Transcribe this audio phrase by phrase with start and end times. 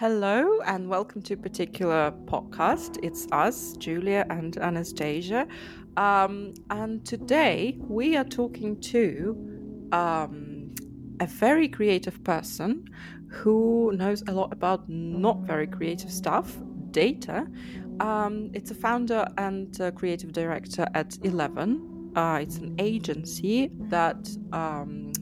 [0.00, 2.98] Hello and welcome to a particular podcast.
[3.02, 5.46] It's us, Julia and Anastasia.
[5.98, 9.36] Um, and today we are talking to
[9.92, 10.74] um,
[11.20, 12.88] a very creative person
[13.28, 16.56] who knows a lot about not very creative stuff,
[16.92, 17.46] data.
[18.00, 22.10] Um, it's a founder and a creative director at Eleven.
[22.16, 25.12] Uh, it's an agency that um,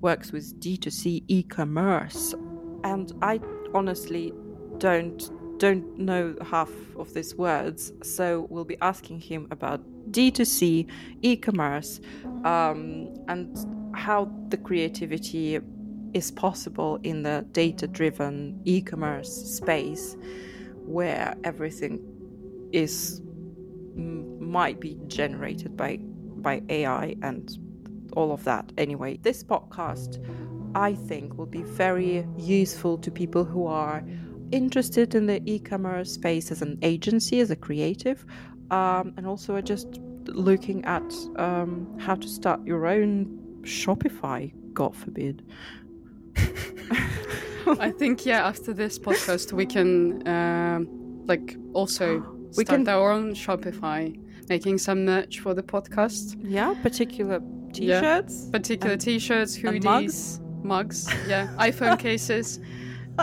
[0.00, 2.34] works with D2C e commerce.
[2.82, 3.40] And I
[3.74, 4.32] honestly
[4.78, 10.88] don't don't know half of these words, so we'll be asking him about D2C,
[11.22, 12.00] e-commerce,
[12.44, 13.56] um, and
[13.94, 15.60] how the creativity
[16.12, 20.16] is possible in the data-driven e-commerce space,
[20.84, 22.00] where everything
[22.72, 23.20] is
[23.94, 25.98] might be generated by
[26.42, 27.58] by AI and
[28.16, 28.72] all of that.
[28.76, 30.18] Anyway, this podcast
[30.74, 34.02] I think will be very useful to people who are
[34.50, 38.24] interested in the e-commerce space as an agency, as a creative,
[38.70, 43.26] um, and also are just looking at um, how to start your own
[43.62, 44.52] Shopify.
[44.72, 45.42] God forbid.
[47.66, 48.46] I think yeah.
[48.46, 50.88] After this podcast, we can um,
[51.26, 52.18] like also
[52.56, 52.88] we start can...
[52.88, 56.36] our own Shopify, making some merch for the podcast.
[56.42, 57.40] Yeah, particular
[57.72, 58.50] t-shirts, yeah.
[58.50, 60.40] particular and, t-shirts, hoodies.
[60.64, 62.58] Mugs yeah, iPhone cases.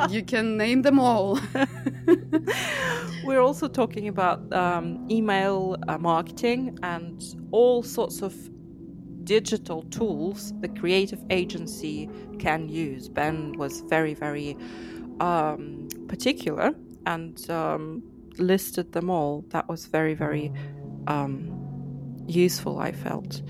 [0.10, 1.38] You can name them all.
[3.26, 8.34] We're also talking about um, email uh, marketing and all sorts of
[9.26, 13.10] digital tools the creative agency can use.
[13.10, 14.58] Ben was very, very
[15.20, 16.74] um, particular
[17.06, 18.04] and um,
[18.38, 19.46] listed them all.
[19.50, 20.52] That was very, very
[21.08, 21.52] um,
[22.28, 23.42] useful, I felt.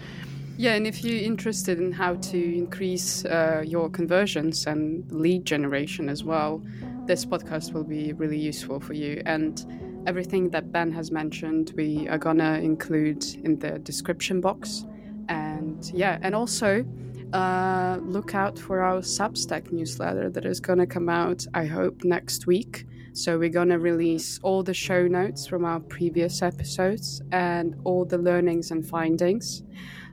[0.62, 6.08] Yeah, and if you're interested in how to increase uh, your conversions and lead generation
[6.08, 6.62] as well,
[7.08, 9.24] this podcast will be really useful for you.
[9.26, 9.66] And
[10.06, 14.86] everything that Ben has mentioned, we are gonna include in the description box.
[15.30, 16.86] And yeah, and also
[17.34, 22.46] uh, look out for our Substack newsletter that is gonna come out, I hope, next
[22.46, 22.86] week.
[23.14, 28.20] So we're gonna release all the show notes from our previous episodes and all the
[28.20, 29.64] learnings and findings.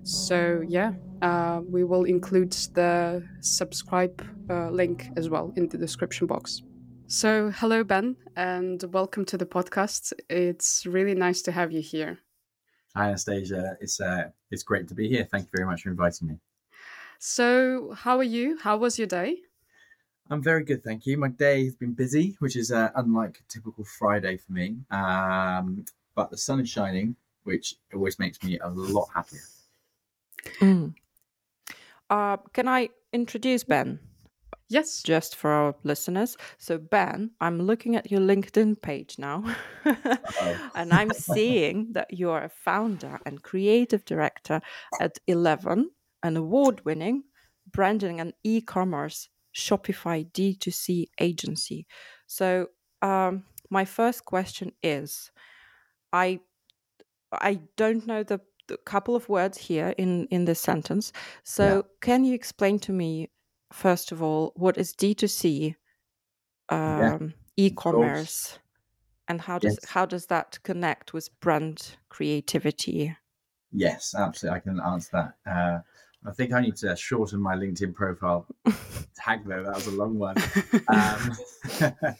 [0.08, 6.26] So yeah, uh, we will include the subscribe uh, link as well in the description
[6.26, 6.62] box.
[7.08, 10.14] So hello Ben, and welcome to the podcast.
[10.30, 12.20] It's really nice to have you here.
[12.96, 15.28] Hi Anastasia, it's uh, it's great to be here.
[15.30, 16.38] Thank you very much for inviting me.
[17.18, 18.56] So how are you?
[18.62, 19.40] How was your day?
[20.30, 21.18] I'm very good, thank you.
[21.18, 24.78] My day has been busy, which is uh, unlike a typical Friday for me.
[24.90, 27.14] Um, but the sun is shining,
[27.44, 29.42] which always makes me a lot happier.
[30.60, 30.94] Mm.
[32.10, 33.98] Uh, can I introduce Ben?
[34.70, 35.02] Yes.
[35.02, 36.36] Just for our listeners.
[36.58, 39.44] So, Ben, I'm looking at your LinkedIn page now,
[40.74, 44.60] and I'm seeing that you are a founder and creative director
[45.00, 45.90] at Eleven,
[46.22, 47.24] an award winning
[47.72, 51.86] branding and e commerce Shopify D2C agency.
[52.26, 52.68] So,
[53.02, 55.30] um, my first question is
[56.12, 56.40] I
[57.32, 58.40] I don't know the
[58.70, 61.12] a couple of words here in in this sentence.
[61.44, 61.82] So, yeah.
[62.00, 63.30] can you explain to me
[63.72, 65.74] first of all what is D2C
[66.70, 67.18] um, yeah.
[67.56, 68.58] e-commerce
[69.28, 69.90] and how does yes.
[69.90, 73.16] how does that connect with brand creativity?
[73.72, 74.56] Yes, absolutely.
[74.56, 75.10] I can answer
[75.44, 75.50] that.
[75.50, 75.78] Uh,
[76.26, 78.46] I think I need to shorten my LinkedIn profile
[79.16, 79.62] tag though.
[79.62, 80.36] That was a long one.
[80.88, 81.32] Um,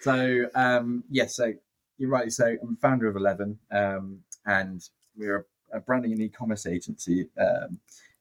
[0.00, 1.52] so um, yes, so
[1.98, 2.30] you're right.
[2.30, 4.82] So I'm founder of Eleven, um, and
[5.16, 7.78] we're a branding and e-commerce agency, um,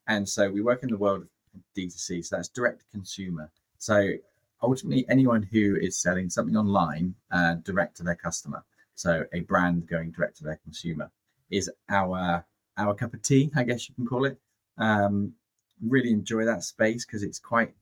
[0.07, 1.29] and so we work in the world of
[1.75, 2.25] D2C.
[2.25, 3.49] So that's direct consumer.
[3.77, 4.13] So
[4.61, 8.63] ultimately, anyone who is selling something online uh, direct to their customer,
[8.95, 11.11] so a brand going direct to their consumer,
[11.49, 12.45] is our
[12.77, 14.37] our cup of tea, I guess you can call it.
[14.77, 15.33] Um,
[15.81, 17.73] really enjoy that space because it's quite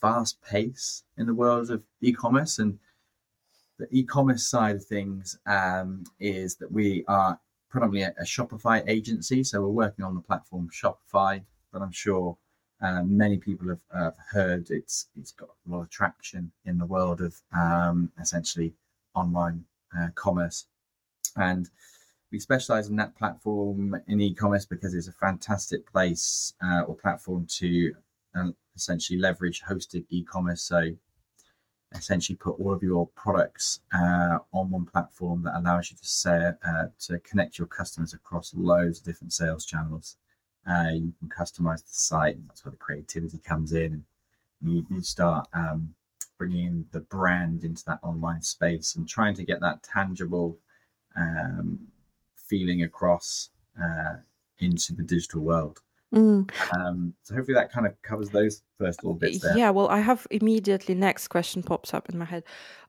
[0.00, 2.78] fast pace in the world of e-commerce and
[3.78, 7.38] the e-commerce side of things um, is that we are
[7.74, 11.42] predominantly a, a, Shopify agency, so we're working on the platform Shopify.
[11.72, 12.38] But I'm sure
[12.80, 17.20] uh, many people have heard it's it's got a lot of traction in the world
[17.20, 18.74] of um, essentially
[19.16, 19.64] online
[19.98, 20.66] uh, commerce,
[21.34, 21.68] and
[22.30, 27.44] we specialize in that platform in e-commerce because it's a fantastic place uh, or platform
[27.58, 27.92] to
[28.36, 30.62] uh, essentially leverage hosted e-commerce.
[30.62, 30.90] So
[31.94, 36.52] essentially put all of your products uh, on one platform that allows you to say,
[36.66, 40.16] uh, to connect your customers across loads of different sales channels.
[40.66, 44.04] Uh, you can customize the site, and that's where the creativity comes in.
[44.62, 45.94] You, you start um,
[46.38, 50.58] bringing the brand into that online space and trying to get that tangible
[51.16, 51.78] um,
[52.34, 53.50] feeling across
[53.80, 54.16] uh,
[54.58, 55.80] into the digital world.
[56.14, 56.48] Mm.
[56.72, 59.56] Um, so hopefully that kind of covers those first little bits there.
[59.58, 62.44] Yeah, well, I have immediately next question pops up in my head.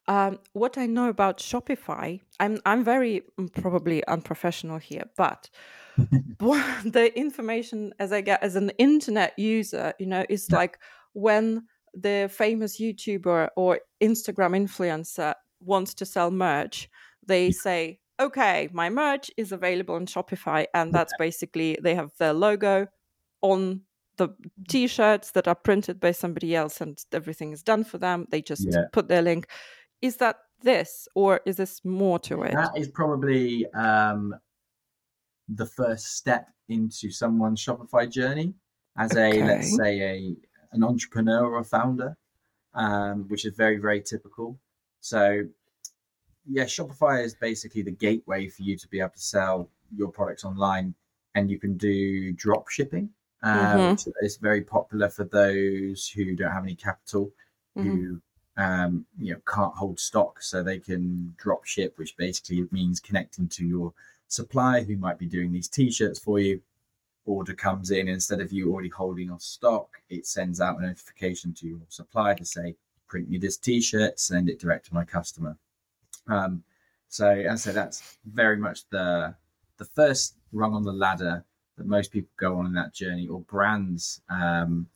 [0.08, 5.50] Um, what I know about Shopify, I'm I'm very mm, probably unprofessional here, but
[6.40, 10.58] the information as I get as an internet user, you know, is Yeah.
[10.58, 10.80] like
[11.14, 11.64] when
[11.94, 16.90] the famous YouTuber or Instagram influencer wants to sell merch,
[17.26, 22.34] they say, "Okay, my merch is available on Shopify," and that's basically they have their
[22.34, 22.88] logo
[23.52, 23.82] on
[24.18, 24.30] the
[24.70, 28.28] t-shirts that are printed by somebody else and everything is done for them.
[28.32, 28.86] They just Yeah.
[28.94, 29.48] put their link.
[30.02, 32.54] Is that this or is this more to it?
[32.54, 34.34] That is probably um,
[35.48, 38.54] the first step into someone's Shopify journey
[38.98, 40.36] as a let's say a
[40.72, 42.18] an entrepreneur or a founder,
[42.74, 44.60] um, which is very very typical.
[45.02, 45.44] So
[46.48, 50.46] yeah, Shopify is basically the gateway for you to be able to sell your products
[50.46, 50.96] online,
[51.36, 53.10] and you can do drop shipping,
[53.44, 53.92] Mhm.
[53.92, 57.32] which is very popular for those who don't have any capital,
[57.78, 57.84] Mhm.
[57.84, 58.22] who
[58.58, 63.50] um, you know can't hold stock, so they can drop ship, which basically means connecting
[63.50, 63.94] to your
[64.28, 66.62] supplier who might be doing these t-shirts for you.
[67.26, 71.54] Order comes in instead of you already holding on stock, it sends out a notification
[71.56, 72.76] to your supplier to say,
[73.08, 75.58] print me this t-shirt, send it direct to my customer.
[76.28, 76.64] Um,
[77.10, 79.36] so as I said, that's very much the
[79.78, 81.44] the first rung on the ladder
[81.78, 84.22] that most people go on in that journey, or brands.
[84.30, 84.88] Um,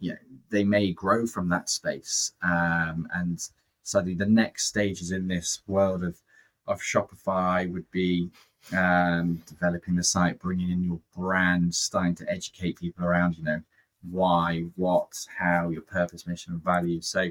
[0.00, 0.18] you know,
[0.50, 3.40] they may grow from that space, um, and
[3.82, 6.20] suddenly the next stages in this world of
[6.66, 8.30] of Shopify would be
[8.76, 13.62] um, developing the site, bringing in your brand, starting to educate people around, you know,
[14.10, 17.08] why, what, how, your purpose, mission, and values.
[17.08, 17.30] So,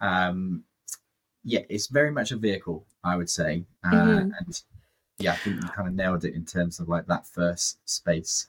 [0.00, 0.64] um,
[1.44, 3.64] yeah, it's very much a vehicle, I would say.
[3.84, 4.32] Uh, Mhm.
[4.38, 4.62] And
[5.20, 8.48] yeah, I think you kind of nailed it in terms of like that first space.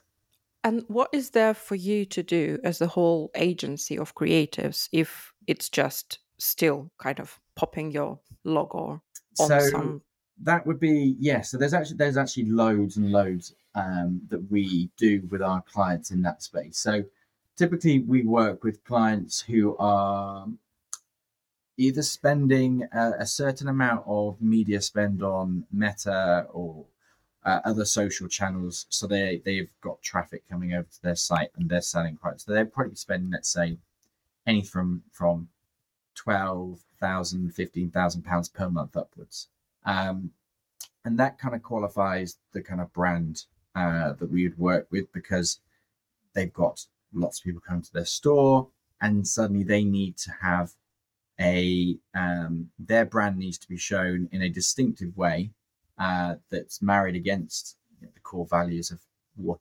[0.64, 5.32] and what is there for you to do as the whole agency of creatives if
[5.46, 9.02] it's just still kind of popping your logo
[9.40, 10.02] on so some
[10.40, 14.90] that would be yeah so there's actually there's actually loads and loads um, that we
[14.96, 17.02] do with our clients in that space so
[17.56, 20.46] typically we work with clients who are
[21.76, 26.84] either spending a, a certain amount of media spend on meta or
[27.44, 31.68] uh, other social channels so they they've got traffic coming over to their site and
[31.68, 33.76] they're selling products so they're probably spending let's say
[34.46, 35.48] any from from
[36.14, 39.48] 12,000 15,000 pounds per month upwards.
[39.84, 40.30] Um,
[41.04, 45.12] and that kind of qualifies the kind of brand uh, that we would work with
[45.12, 45.60] because
[46.34, 48.68] they've got lots of people coming to their store
[49.00, 50.72] and suddenly they need to have
[51.40, 55.50] a um, their brand needs to be shown in a distinctive way
[55.98, 59.00] uh, that's married against you know, the core values of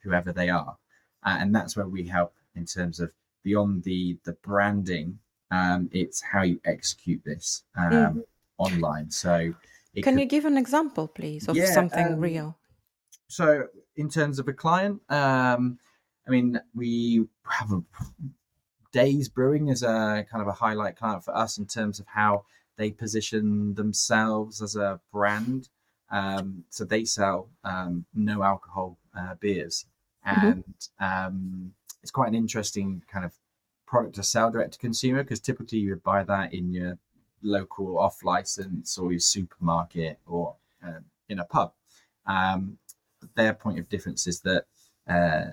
[0.03, 0.77] whoever they are.
[1.23, 3.13] Uh, and that's where we help in terms of
[3.43, 5.19] beyond the the branding
[5.51, 8.23] um, it's how you execute this um, Mhm.
[8.57, 9.09] online.
[9.11, 9.53] So
[10.01, 12.57] can could you give an example please of Yeah, something um, real?
[13.27, 15.79] so in terms of a client um
[16.27, 17.83] i mean we have a
[18.91, 22.45] days brewing is a kind of a highlight client for us in terms of how
[22.77, 25.69] they position themselves as a brand.
[26.09, 29.85] Um so they sell um no alcohol uh, beers.
[30.27, 30.43] Mhm.
[30.43, 30.63] and
[30.99, 33.33] um it's quite an interesting kind of
[33.87, 36.97] product to sell direct to consumer because typically you would buy that in your
[37.43, 41.73] local off license or your supermarket or um, in a pub.
[42.25, 42.77] Um,
[43.35, 44.65] their point of difference is that
[45.07, 45.51] uh,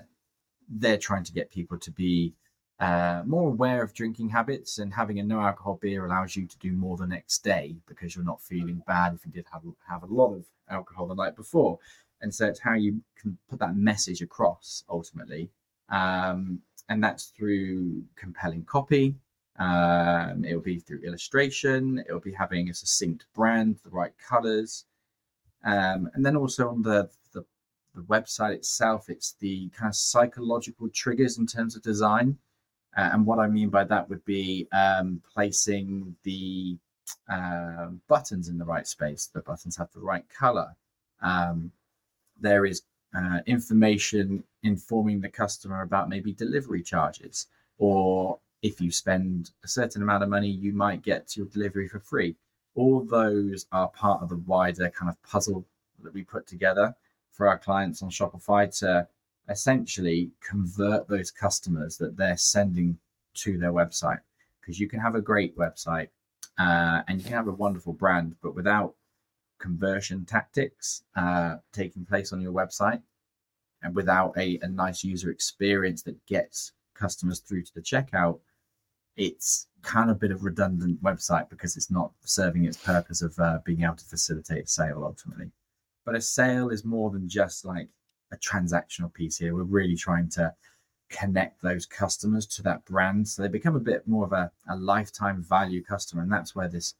[0.69, 2.33] they're trying to get people to be
[2.79, 6.57] uh, more aware of drinking habits and having a no alcohol beer allows you to
[6.59, 10.03] do more the next day because you're not feeling bad if you did have, have
[10.03, 11.77] a lot of alcohol the night before.
[12.21, 15.49] And so it's how you can put that message across ultimately.
[15.89, 19.15] Um, and that's through compelling copy.
[19.57, 22.01] Um, it'll be through illustration.
[22.07, 24.85] It'll be having a succinct brand the right colors.
[25.65, 27.43] Um, and then also on the, the
[27.93, 32.37] the website itself it's the kind of psychological triggers in terms of design
[32.97, 36.77] uh, and what i mean by that would be um, placing the
[37.27, 39.27] um, buttons in the right space.
[39.27, 40.75] The buttons have the right color.
[41.21, 41.71] Um,
[42.39, 42.83] there is
[43.15, 50.01] uh, information informing the customer about maybe delivery charges or if you spend a certain
[50.01, 52.35] amount of money you might get your delivery for free.
[52.75, 55.65] All those are part of the wider kind of puzzle
[56.03, 56.95] that we put together
[57.31, 59.07] for our clients on Shopify to
[59.49, 62.97] essentially convert those customers that they're sending
[63.35, 64.19] to their website.
[64.61, 66.09] Because you can have a great website
[66.57, 68.93] uh, and you can have a wonderful brand, but without
[69.59, 73.01] conversion tactics uh, taking place on your website,
[73.81, 78.39] and without a, a nice user experience that gets customers through to the checkout,
[79.15, 83.37] it's kind of a bit of redundant website because it's not serving its purpose of
[83.39, 85.51] uh, being able to facilitate a sale ultimately.
[86.05, 87.89] But a sale is more than just like
[88.31, 89.55] a transactional piece here.
[89.55, 90.53] We're really trying to
[91.09, 94.75] connect those customers to that brand so they become a bit more of a, a
[94.75, 96.21] lifetime value customer.
[96.21, 96.93] And that's where this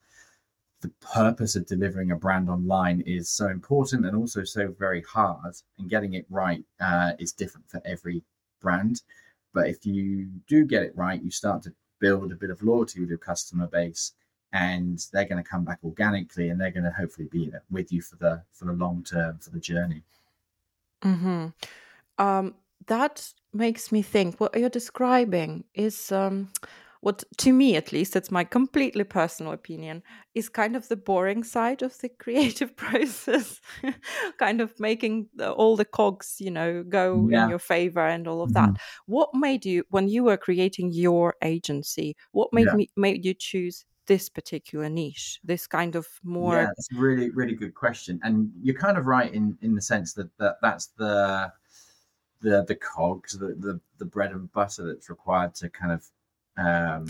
[0.82, 5.54] the purpose of delivering a brand online is so important and also so very hard
[5.78, 8.24] and getting it right uh, is different for every
[8.62, 9.02] brand
[9.54, 13.00] but if you do get it right you start to build a bit of loyalty
[13.00, 14.14] with your customer base
[14.54, 18.02] and they're going to come back organically and they're going to hopefully be with you
[18.02, 20.02] for the for the long term for the journey
[21.04, 21.48] mm-hmm.
[22.18, 22.56] um,
[22.88, 26.50] that makes me think what you're describing is um,
[27.02, 30.04] what to me at least it's my completely personal opinion
[30.36, 33.60] is kind of the boring side of the creative process
[34.38, 37.44] kind of making the, all the cogs you know go yeah.
[37.44, 38.74] in your favor and all of mm-hmm.
[38.74, 42.76] that what made you when you were creating your agency what made yeah.
[42.76, 47.30] me made you choose this particular niche this kind of more yeah it's a really
[47.30, 50.88] really good question and you're kind of right in in the sense that, that that's
[50.98, 51.52] the
[52.42, 56.04] the the cogs the, the the bread and butter that's required to kind of
[56.60, 57.06] um,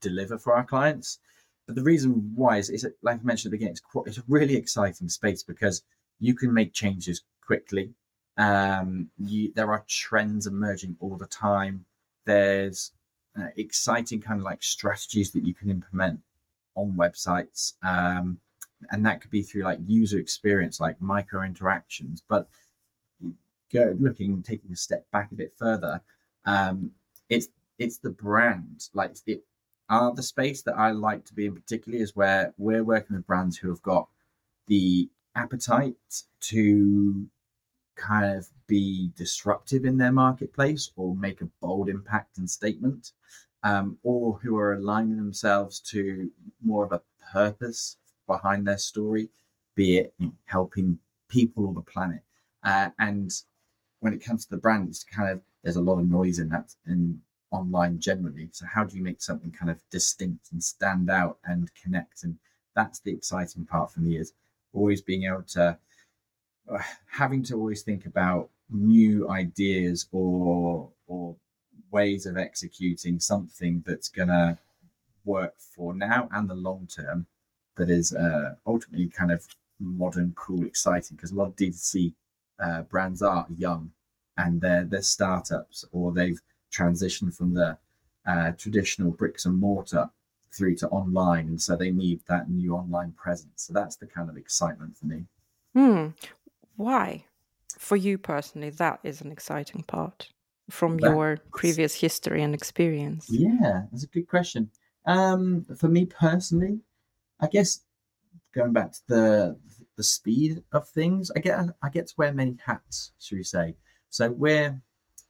[0.00, 1.18] deliver for our clients.
[1.66, 4.18] But the reason why is, is like I mentioned at the beginning, it's, quite, it's
[4.18, 5.82] a really exciting space because
[6.18, 7.94] you can make changes quickly.
[8.36, 11.84] Um, you, there are trends emerging all the time.
[12.26, 12.92] There's
[13.38, 16.20] uh, exciting kind of like strategies that you can implement
[16.74, 17.74] on websites.
[17.82, 18.38] Um,
[18.90, 22.22] and that could be through like user experience, like micro interactions.
[22.28, 22.48] But
[23.72, 26.00] go looking, taking a step back a bit further,
[26.44, 26.92] um,
[27.28, 27.48] it's
[27.78, 28.88] it's the brand.
[28.94, 29.44] Like it
[29.88, 33.26] are the space that I like to be in particularly is where we're working with
[33.26, 34.08] brands who have got
[34.68, 35.96] the appetite
[36.40, 37.26] to
[37.96, 43.12] kind of be disruptive in their marketplace or make a bold impact and statement,
[43.62, 46.30] um, or who are aligning themselves to
[46.62, 47.02] more of a
[47.32, 49.28] purpose behind their story,
[49.74, 50.14] be it
[50.46, 50.98] helping
[51.28, 52.22] people or the planet.
[52.62, 53.30] Uh, and
[54.00, 56.48] when it comes to the brand, it's kind of there's a lot of noise in
[56.48, 58.48] that in online generally.
[58.52, 62.22] So how do you make something kind of distinct and stand out and connect?
[62.24, 62.36] And
[62.74, 64.32] that's the exciting part for me is
[64.72, 65.78] always being able to
[66.72, 66.78] uh,
[67.10, 71.36] having to always think about new ideas or or
[71.90, 74.58] ways of executing something that's gonna
[75.24, 77.26] work for now and the long term
[77.76, 79.46] that is uh, ultimately kind of
[79.78, 82.12] modern, cool, exciting because a lot of D2C
[82.58, 83.90] uh, brands are young
[84.36, 86.40] and they're they're startups or they've
[86.72, 87.76] transitioned from the
[88.26, 90.10] uh, traditional bricks and mortar
[90.52, 93.62] through to online, and so they need that new online presence.
[93.62, 95.24] So that's the kind of excitement for me.
[95.74, 96.08] Hmm.
[96.76, 97.24] Why,
[97.78, 100.28] for you personally, that is an exciting part
[100.70, 101.12] from that's...
[101.12, 103.26] your previous history and experience?
[103.28, 104.70] Yeah, that's a good question.
[105.06, 106.80] Um, for me personally,
[107.40, 107.80] I guess
[108.54, 109.56] going back to the
[109.96, 113.76] the speed of things, I get I get to wear many hats, should we say?
[114.08, 114.80] So we're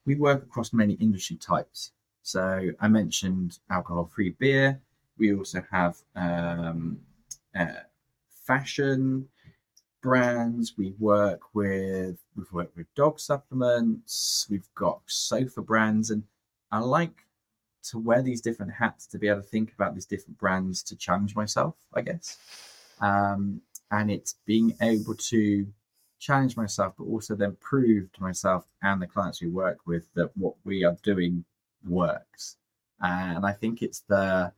[0.06, 1.92] we work across many industry types.
[2.23, 4.80] So I mentioned alcohol-free beer.
[5.18, 7.00] We also have um,
[7.54, 7.82] uh,
[8.47, 9.28] fashion
[10.00, 10.75] brands.
[10.76, 14.47] We work with we've worked with dog supplements.
[14.50, 16.25] We've got sofa brands, and
[16.71, 17.26] I like
[17.85, 20.97] to wear these different hats to be able to think about these different brands to
[20.97, 22.38] challenge myself, I guess.
[23.00, 25.66] Um, and it's being able to
[26.19, 30.30] challenge myself, but also then prove to myself and the clients we work with that
[30.37, 31.45] what we are doing
[31.88, 32.57] works.
[33.00, 34.52] And I think it's the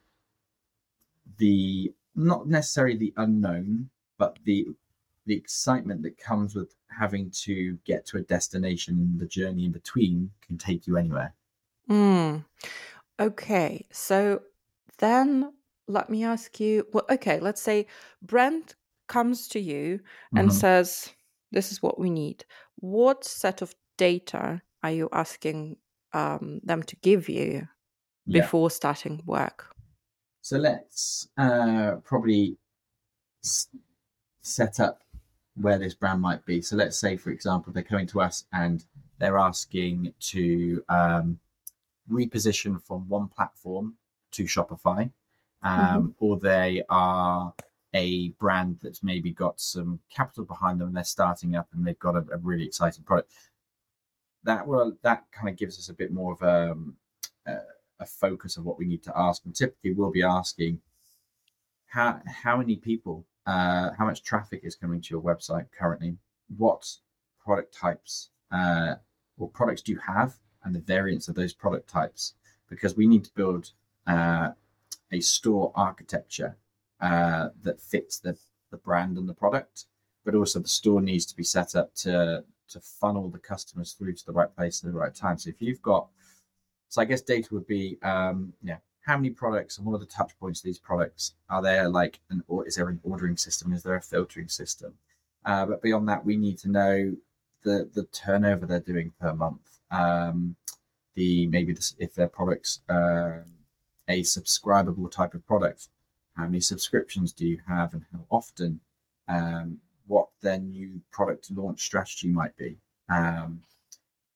[1.38, 4.66] the not necessarily the unknown, but the
[5.26, 9.16] the excitement that comes with having to get to a destination.
[9.18, 11.34] The journey in between can take you anywhere.
[11.90, 12.44] Mm.
[13.20, 14.42] Okay, so
[14.98, 15.52] then
[15.88, 16.86] let me ask you.
[16.92, 17.86] Well, okay, let's say
[18.20, 18.74] Brent
[19.08, 20.00] comes to you
[20.34, 20.58] and mm-hmm.
[20.58, 21.10] says,
[21.50, 22.44] this is what we need.
[22.76, 25.76] What set of data are you asking
[26.12, 27.68] um, them to give you
[28.26, 28.74] before yeah.
[28.74, 29.74] starting work?
[30.40, 32.56] So let's uh, probably
[33.44, 33.68] s-
[34.40, 35.01] set up
[35.54, 36.62] where this brand might be.
[36.62, 38.84] So let's say, for example, they're coming to us and
[39.18, 41.38] they're asking to um,
[42.10, 43.94] reposition from one platform
[44.32, 45.10] to Shopify,
[45.62, 46.06] um, mm-hmm.
[46.18, 47.52] or they are
[47.94, 51.98] a brand that's maybe got some capital behind them and they're starting up and they've
[51.98, 53.30] got a, a really exciting product
[54.44, 56.74] that will that kind of gives us a bit more of a,
[58.00, 60.80] a focus of what we need to ask and typically we'll be asking
[61.92, 66.16] how how many people, uh, how much traffic is coming to your website currently?
[66.56, 66.88] What
[67.44, 68.94] product types uh,
[69.38, 70.34] or products do you have,
[70.64, 72.34] and the variants of those product types?
[72.68, 73.72] Because we need to build
[74.06, 74.50] uh,
[75.10, 76.56] a store architecture
[77.00, 78.36] uh, that fits the
[78.70, 79.84] the brand and the product,
[80.24, 84.14] but also the store needs to be set up to to funnel the customers through
[84.14, 85.36] to the right place at the right time.
[85.38, 86.08] So if you've got,
[86.88, 90.06] so I guess data would be, um, yeah, how many products and what are the
[90.06, 91.34] touch points of these products?
[91.50, 93.72] Are there like an or is there an ordering system?
[93.72, 94.94] Is there a filtering system?
[95.44, 97.16] Uh, but beyond that, we need to know
[97.62, 99.80] the the turnover they're doing per month.
[99.90, 100.56] Um,
[101.14, 103.40] the maybe if their products uh,
[104.08, 105.88] a subscribable type of product,
[106.36, 108.80] how many subscriptions do you have and how often?
[109.28, 112.76] Um, what their new product launch strategy might be.
[113.08, 113.62] Um,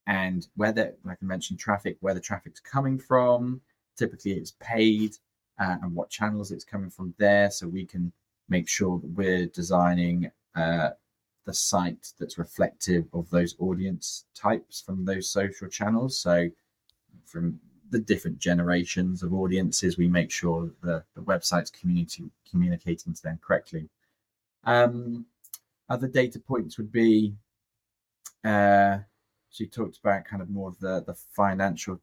[0.06, 3.61] and whether, like I mentioned, traffic, where the traffic's coming from.
[3.96, 5.16] Typically, it's paid,
[5.58, 8.12] uh, and what channels it's coming from there, so we can
[8.48, 10.90] make sure that we're designing uh,
[11.44, 16.18] the site that's reflective of those audience types from those social channels.
[16.18, 16.48] So,
[17.24, 17.58] from
[17.90, 23.22] the different generations of audiences, we make sure that the, the website's community communicating to
[23.22, 23.88] them correctly.
[24.64, 25.26] Um,
[25.88, 27.34] other data points would be
[28.44, 28.98] uh,
[29.50, 32.00] she talked about kind of more of the, the financial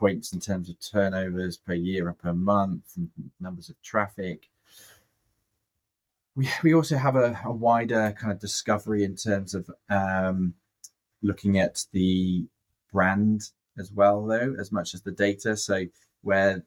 [0.00, 4.48] points in terms of turnovers per year or per month and numbers of traffic.
[6.34, 10.54] We, we also have a, a wider kind of discovery in terms of um,
[11.22, 12.46] looking at the
[12.92, 13.42] brand
[13.78, 15.56] as well, though, as much as the data.
[15.56, 15.86] So,
[16.22, 16.64] where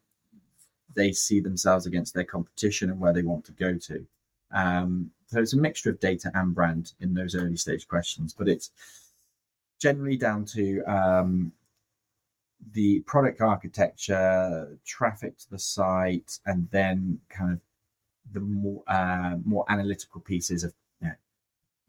[0.95, 4.05] they see themselves against their competition and where they want to go to.
[4.51, 8.47] Um, so it's a mixture of data and brand in those early stage questions, but
[8.47, 8.69] it's
[9.79, 11.51] generally down to um,
[12.73, 17.59] the product architecture, traffic to the site, and then kind of
[18.33, 21.15] the more uh, more analytical pieces of you know,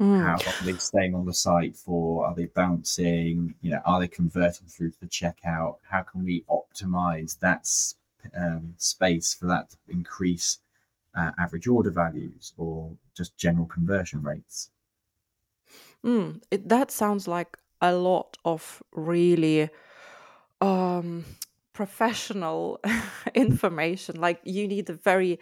[0.00, 0.22] mm.
[0.22, 2.26] how are they staying on the site for?
[2.26, 3.54] Are they bouncing?
[3.62, 5.76] You know, are they converting through to the checkout?
[5.88, 7.66] How can we optimize that
[8.36, 10.58] um, space for that to increase
[11.14, 14.70] uh, average order values or just general conversion rates.
[16.04, 19.70] Mm, it, that sounds like a lot of really
[20.60, 21.24] um,
[21.72, 22.80] professional
[23.34, 24.20] information.
[24.20, 25.38] Like you need a very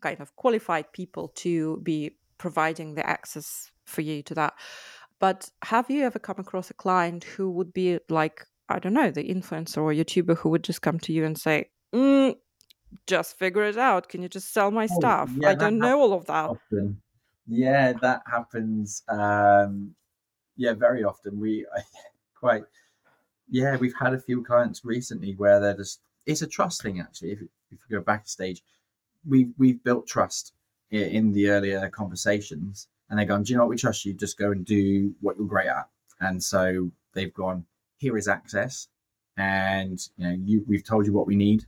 [0.00, 4.54] kind of qualified people to be providing the access for you to that.
[5.20, 9.10] But have you ever come across a client who would be like, I don't know,
[9.10, 12.36] the influencer or YouTuber who would just come to you and say, mm,
[13.06, 14.08] just figure it out.
[14.08, 15.30] Can you just sell my oh, stuff?
[15.36, 16.50] Yeah, I don't know all of that.
[16.50, 17.00] Often.
[17.46, 19.02] Yeah, that happens.
[19.08, 19.94] Um,
[20.56, 21.40] yeah, very often.
[21.40, 21.66] We
[22.38, 22.64] quite,
[23.50, 27.32] yeah, we've had a few clients recently where they're just, it's a trust thing actually.
[27.32, 28.62] If, if you go back a stage,
[29.26, 30.52] we've, we've built trust
[30.90, 33.70] in the earlier conversations and they're going, do you know what?
[33.70, 34.14] We trust you.
[34.14, 35.88] Just go and do what you're great at.
[36.20, 37.64] And so they've gone,
[37.96, 38.88] here is access.
[39.36, 41.66] And you know, you, we've told you what we need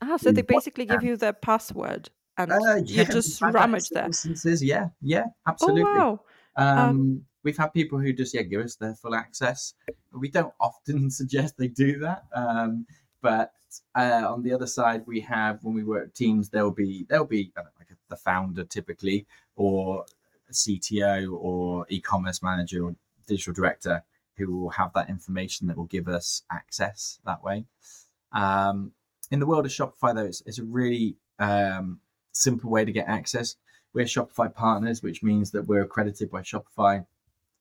[0.00, 4.06] Ah, so they basically give you their password and uh, yeah, you just rummage there.
[4.06, 5.82] Instances, yeah, yeah, absolutely.
[5.82, 6.20] Oh, wow.
[6.56, 9.74] Um, um, we've had people who just yeah give us their full access.
[10.12, 12.86] We don't often suggest they do that, um,
[13.20, 13.52] but
[13.94, 17.52] uh, on the other side, we have when we work teams, there'll be there'll be
[17.56, 20.04] know, like a, the founder typically, or
[20.48, 22.94] a CTO, or e-commerce manager, or
[23.26, 24.04] digital director
[24.36, 27.64] who will have that information that will give us access that way.
[28.32, 28.92] Um,
[29.30, 32.00] in the world of Shopify, though, it's, it's a really um,
[32.32, 33.56] simple way to get access.
[33.94, 37.06] We're Shopify partners, which means that we're accredited by Shopify.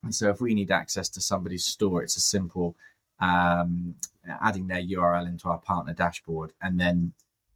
[0.03, 2.75] And so if we need access to somebody's store, it's a simple
[3.19, 3.95] um,
[4.41, 7.13] adding their URL into our partner dashboard, and then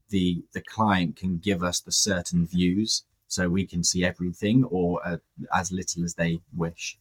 [0.09, 5.05] the the client can give us the certain views, so we can see everything or
[5.05, 5.17] uh,
[5.53, 6.97] as little as they wish.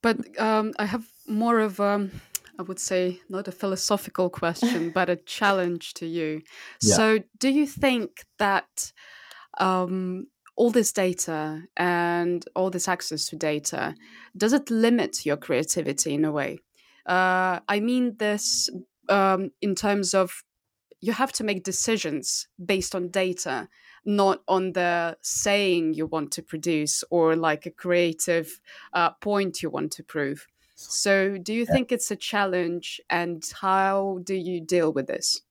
[0.00, 2.10] But um, I have more of um,
[2.58, 6.42] I would say not a philosophical question, but a challenge to you.
[6.80, 6.96] Yeah.
[6.96, 8.92] So, do you think that
[9.58, 13.94] um, all this data and all this access to data
[14.36, 16.58] does it limit your creativity in a way?
[17.06, 18.70] Uh, I mean this
[19.08, 20.44] um, in terms of
[21.00, 23.68] you have to make decisions based on data
[24.04, 28.60] not on the saying you want to produce or like a creative
[28.92, 30.46] uh, point you want to prove
[30.88, 31.72] so, do you yeah.
[31.72, 35.42] think it's a challenge and how do you deal with this?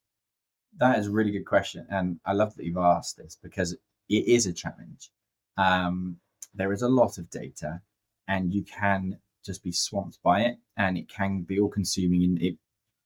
[0.78, 1.86] That is a really good question.
[1.90, 3.76] And I love that you've asked this because
[4.12, 5.10] it is a challenge.
[5.58, 6.18] Um,
[6.54, 7.82] there is a lot of data
[8.28, 12.42] and you can just be swamped by it and it can be all consuming and
[12.42, 12.58] it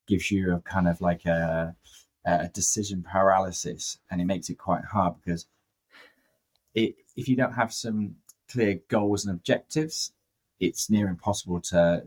[0.07, 1.75] gives you a kind of like a,
[2.25, 5.45] uh, decision paralysis, and it makes it quite hard because
[6.73, 8.15] it, if you don't have some
[8.51, 10.11] clear goals and objectives,
[10.59, 12.03] it's near impossible to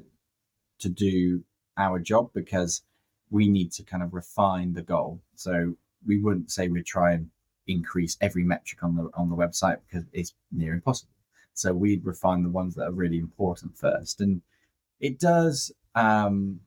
[0.80, 1.44] to do
[1.76, 2.82] our job because
[3.30, 5.20] we need to kind of refine the goal.
[5.34, 5.74] So
[6.06, 7.30] we wouldn't say we'd try and
[7.68, 11.12] increase every metric on the on the website because it's near impossible.
[11.54, 14.42] So we'd refine the ones that are really important first, and
[15.00, 16.61] it does um,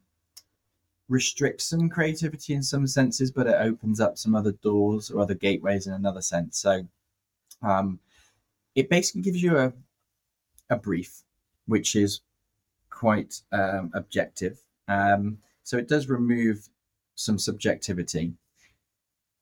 [1.09, 5.33] restrict some creativity in some senses, but it opens up some other doors or other
[5.33, 6.59] gateways in another sense.
[6.59, 6.87] So
[7.61, 7.99] um,
[8.75, 9.73] it basically gives you a
[10.69, 11.23] a brief,
[11.67, 12.21] which is
[12.89, 14.59] quite um, objective.
[14.87, 16.69] Um, so it does remove
[17.15, 18.33] some subjectivity.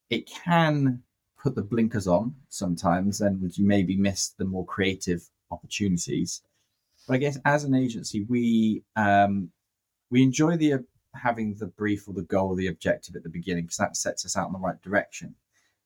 [0.10, 1.04] It can
[1.42, 6.42] put the blinkers on sometimes, and would you maybe miss the more creative opportunities.
[7.08, 9.52] But I guess as an agency, we um,
[10.10, 13.64] we enjoy the having the brief or the goal or the objective at the beginning
[13.64, 15.36] because that sets us out in the right direction.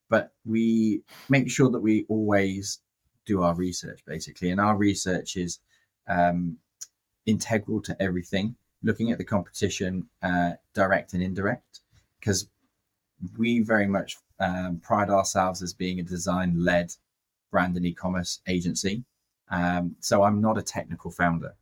[0.10, 2.80] But we make sure that we always
[3.26, 5.60] do our research basically, and our research is
[6.08, 6.58] um,
[7.26, 8.56] integral to everything.
[8.86, 11.80] Looking at the competition, uh, direct and indirect,
[12.20, 12.50] because
[13.38, 16.94] we very much um, pride ourselves as being a design-led
[17.52, 19.04] brand and e-commerce agency.
[19.50, 21.56] Um, so I'm not a technical founder.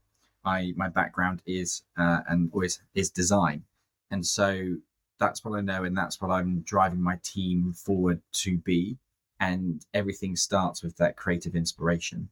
[0.43, 3.63] I my background is uh, and always is design,
[4.09, 4.75] and so
[5.19, 8.97] that's what I know, and that's what I'm driving my team forward to be.
[9.39, 12.29] And everything starts with that creative inspiration.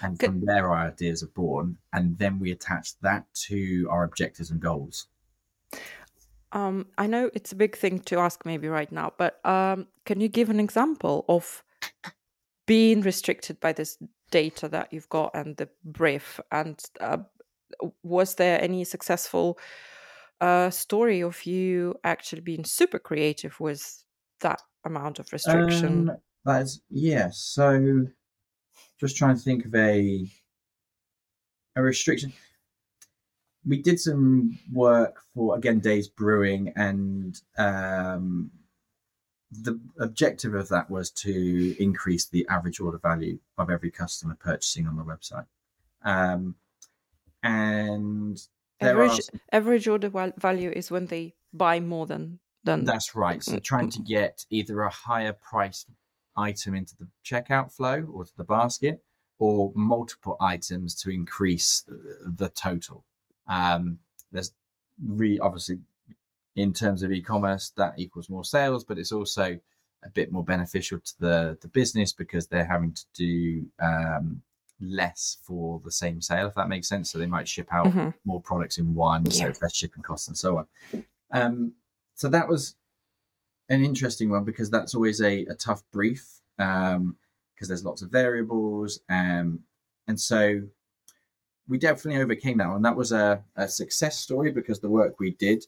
[0.00, 4.50] And from there our ideas are born and then we attach that to our objectives
[4.50, 5.06] and goals
[6.56, 10.20] um, i know it's a big thing to ask maybe right now but um, can
[10.20, 11.62] you give an example of
[12.66, 13.98] being restricted by this
[14.30, 17.18] data that you've got and the brief and uh,
[18.02, 19.58] was there any successful
[20.40, 24.04] uh, story of you actually being super creative with
[24.40, 26.16] that amount of restriction um,
[26.46, 27.28] that's yeah.
[27.32, 28.06] So
[29.00, 30.26] just trying to think of a
[31.74, 32.32] a restriction.
[33.66, 38.50] We did some work for again Days Brewing, and um,
[39.50, 44.86] the objective of that was to increase the average order value of every customer purchasing
[44.86, 45.46] on the website.
[46.04, 46.54] Um,
[47.42, 48.40] and
[48.80, 49.40] average some...
[49.52, 52.84] average order value is when they buy more than than.
[52.84, 53.42] That's right.
[53.42, 55.86] So trying to get either a higher price
[56.36, 59.02] item into the checkout flow or to the basket
[59.38, 63.04] or multiple items to increase the total.
[63.48, 63.98] Um,
[64.32, 64.52] there's
[65.04, 65.78] really obviously
[66.54, 69.58] in terms of e-commerce that equals more sales, but it's also
[70.04, 74.42] a bit more beneficial to the the business because they're having to do um,
[74.80, 77.10] less for the same sale, if that makes sense.
[77.10, 78.10] So they might ship out mm-hmm.
[78.24, 79.52] more products in one, yeah.
[79.52, 80.66] so less shipping costs and so on.
[81.30, 81.72] Um,
[82.14, 82.76] so that was
[83.68, 87.16] an interesting one because that's always a, a tough brief because um,
[87.60, 89.00] there's lots of variables.
[89.08, 89.60] Um,
[90.06, 90.62] and so
[91.68, 95.32] we definitely overcame that and That was a, a success story because the work we
[95.32, 95.64] did,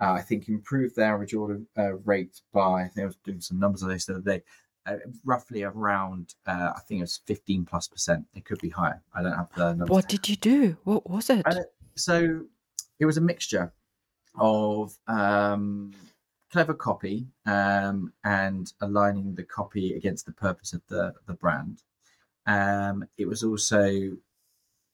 [0.00, 3.40] uh, I think, improved the average order uh, rate by, I think I was doing
[3.40, 4.42] some numbers on this the other day,
[4.86, 8.26] uh, roughly around, uh, I think it was 15 plus percent.
[8.34, 9.02] It could be higher.
[9.14, 9.90] I don't have the numbers.
[9.90, 10.76] What did you do?
[10.84, 11.44] What was it?
[11.96, 12.44] so
[12.98, 13.72] it was a mixture
[14.36, 15.92] of um,
[16.50, 21.82] clever copy um, and aligning the copy against the purpose of the the brand.
[22.46, 24.16] Um, it was also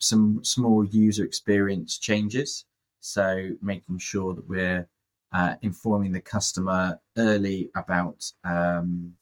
[0.00, 2.64] some small user experience changes,
[3.00, 4.88] so making sure that we're
[5.32, 9.14] uh, informing the customer early about um,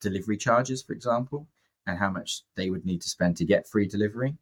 [0.00, 1.46] delivery charges, for example,
[1.86, 4.34] and how much they would need to spend to get free delivery,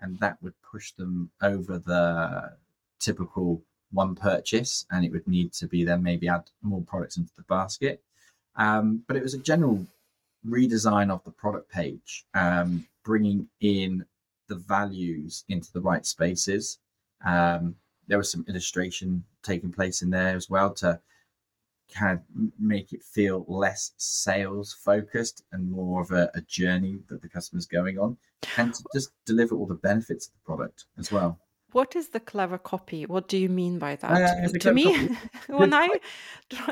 [0.00, 2.52] and that would push them over the
[2.98, 7.32] typical one purchase and it would need to be then maybe add more products into
[7.36, 8.02] the basket.
[8.56, 9.86] Um, but it was a general
[10.46, 14.04] redesign of the product page, um, bringing in
[14.48, 16.78] the values into the right spaces.
[17.24, 17.76] Um,
[18.06, 21.00] there was some illustration taking place in there as well to
[21.92, 27.22] kind of make it feel less sales focused and more of a, a journey that
[27.22, 28.16] the customer's going on
[28.56, 31.38] and to just deliver all the benefits of the product as well
[31.74, 33.04] what is the clever copy?
[33.04, 34.44] What do you mean by that?
[34.44, 35.08] Uh, to me,
[35.48, 35.88] when I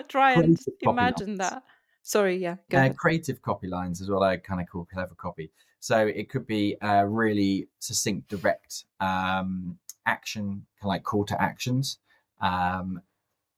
[0.09, 1.65] try and imagine that.
[2.05, 2.57] Sorry, yeah.
[2.73, 5.51] Uh, creative copy lines is what I kind of call clever copy.
[5.83, 11.43] So it could be a really succinct, direct um, action, kind of like call to
[11.43, 11.99] actions.
[12.41, 13.03] Um,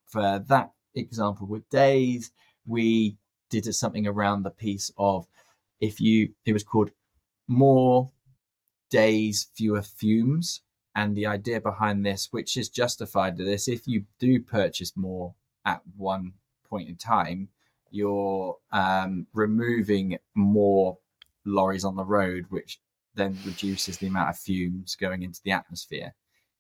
[0.07, 2.31] for that example with days,
[2.67, 3.19] we
[3.51, 5.27] did something around the piece of
[5.81, 6.93] if you, it was called
[7.47, 8.11] more
[8.89, 10.63] days, fewer fumes
[10.95, 15.35] and the idea behind this, which is justified to this, if you do purchase more
[15.67, 16.33] at one
[16.67, 17.51] point in time,
[17.91, 20.97] you're um, removing more
[21.45, 22.81] lorries on the road, which
[23.15, 26.15] then reduces the amount of fumes going into the atmosphere.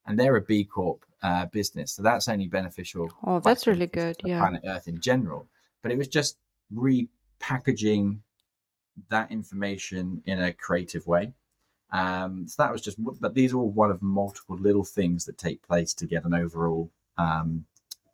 [0.06, 3.10] And they're a B Corp uh, business, so that's only beneficial.
[3.24, 4.16] Oh, that's really good.
[4.24, 5.48] Yeah, planet Earth in general.
[5.82, 6.36] But it was just
[6.74, 8.18] repackaging
[9.08, 11.32] that information in a creative way.
[11.90, 15.38] Um, so that was just, but these are all one of multiple little things that
[15.38, 17.64] take place to get an overall um,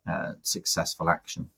[0.07, 1.49] uh, successful action.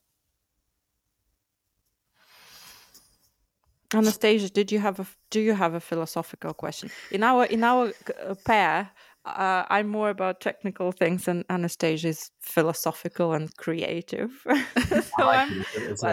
[3.92, 7.92] Anastasia, did you have a do you have a philosophical question in our in our
[8.26, 8.90] uh, pair?
[9.24, 14.30] Uh, I'm more about technical things, and Anastasia is philosophical and creative.
[14.44, 15.64] so like I'm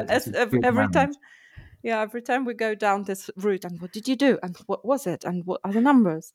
[0.10, 0.28] it's
[0.64, 1.14] every time,
[1.84, 4.86] yeah, every time we go down this route, and what did you do, and what
[4.86, 6.34] was it, and what are the numbers?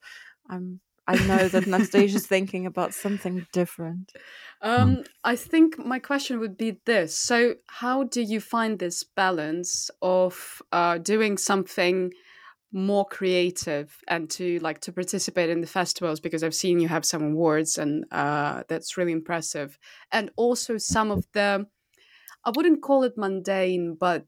[0.51, 4.13] I'm I know that Anastasia's thinking about something different.
[4.61, 9.91] Um, I think my question would be this: So, how do you find this balance
[10.03, 12.13] of uh, doing something
[12.73, 16.21] more creative and to like to participate in the festivals?
[16.21, 19.79] Because I've seen you have some awards, and uh, that's really impressive.
[20.11, 21.67] And also some of the,
[22.45, 24.27] I wouldn't call it mundane, but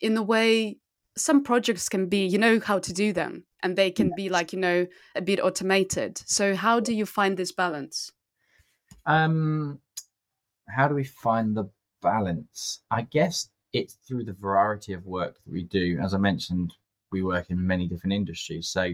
[0.00, 0.78] in a way,
[1.16, 4.52] some projects can be you know how to do them and they can be like
[4.52, 6.18] you know a bit automated.
[6.26, 8.12] So how do you find this balance?
[9.06, 9.80] Um
[10.68, 11.70] how do we find the
[12.02, 12.80] balance?
[12.90, 15.98] I guess it's through the variety of work that we do.
[16.02, 16.74] As i mentioned
[17.12, 18.92] we work in many different industries so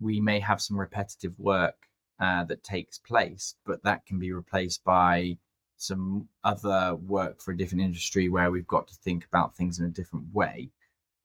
[0.00, 1.76] we may have some repetitive work
[2.20, 5.36] uh, that takes place but that can be replaced by
[5.80, 9.86] some other work for a different industry where we've got to think about things in
[9.86, 10.70] a different way.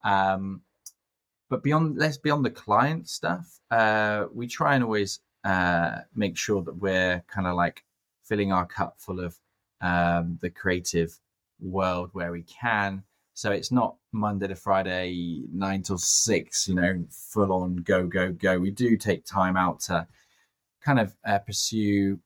[0.02, 0.62] Um,
[1.48, 6.62] but beyond, let's beyond the client stuff, uh, we try and always uh, make sure
[6.62, 7.84] that we're kind of like
[8.24, 9.38] filling our cup full of
[9.80, 11.18] um, the creative
[11.60, 13.02] world where we can.
[13.34, 18.32] So it's not Monday to Friday, nine till six, you know, full on go, go,
[18.32, 18.58] go.
[18.58, 20.06] We do take time out to
[20.82, 22.18] kind of uh, pursue,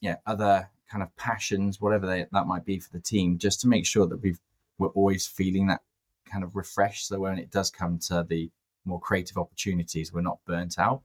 [0.00, 3.68] yeah, other kind of passions, whatever they, that might be for the team, just to
[3.68, 4.40] make sure that we've
[4.78, 5.82] we're always feeling that
[6.30, 7.08] kind of refreshed.
[7.08, 8.50] So when it does come to the
[8.86, 11.02] more creative opportunities, we're not burnt out.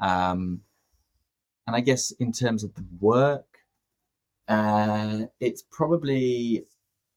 [0.00, 0.60] Um,
[1.66, 3.46] and I guess in terms of the work,
[4.48, 6.64] uh, it's probably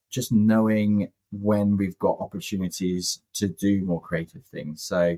[0.09, 4.81] just knowing when we've got opportunities to do more creative things.
[4.81, 5.17] So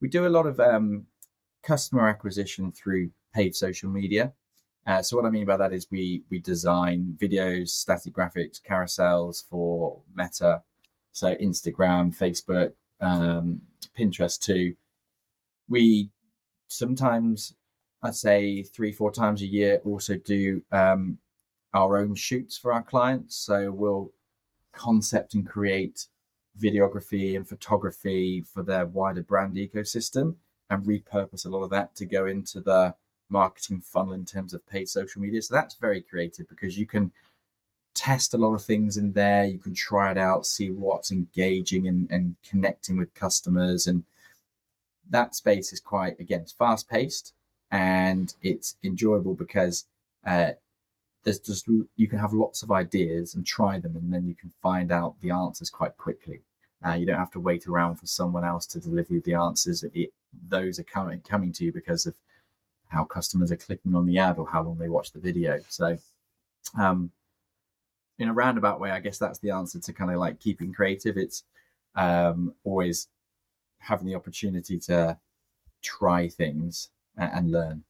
[0.00, 1.06] we do a lot of um,
[1.62, 4.32] customer acquisition through paid social media.
[4.86, 9.42] Uh, so what I mean by that is we we design videos, static graphics, carousels
[9.48, 10.62] for Meta
[11.16, 13.62] so Instagram, Facebook, um,
[13.98, 14.74] Pinterest too.
[15.68, 16.10] We
[16.68, 17.54] sometimes,
[18.02, 21.18] I'd say three, four times a year, also do um,
[21.74, 23.36] our own shoots for our clients.
[23.36, 24.12] So we'll
[24.72, 26.06] concept and create
[26.60, 30.36] videography and photography for their wider brand ecosystem
[30.70, 32.94] and repurpose a lot of that to go into the
[33.28, 35.42] marketing funnel in terms of paid social media.
[35.42, 37.12] So that's very creative because you can
[37.96, 39.44] test a lot of things in there.
[39.44, 43.88] You can try it out, see what's engaging and, and connecting with customers.
[43.88, 44.04] And
[45.10, 47.32] that space is quite, again, it's fast paced
[47.70, 49.86] and it's enjoyable because
[50.24, 50.50] uh,
[51.24, 54.52] there's just, you can have lots of ideas and try them, and then you can
[54.62, 56.42] find out the answers quite quickly.
[56.86, 59.82] Uh, you don't have to wait around for someone else to deliver you the answers.
[59.82, 60.12] It,
[60.48, 62.14] those are coming coming to you because of
[62.88, 65.58] how customers are clicking on the ad or how long they watch the video.
[65.68, 65.98] So,
[66.78, 67.10] um,
[68.18, 71.16] in a roundabout way, I guess that's the answer to kind of like keeping creative.
[71.16, 71.44] It's
[71.94, 73.08] um, always
[73.78, 75.18] having the opportunity to
[75.82, 77.84] try things and, learn.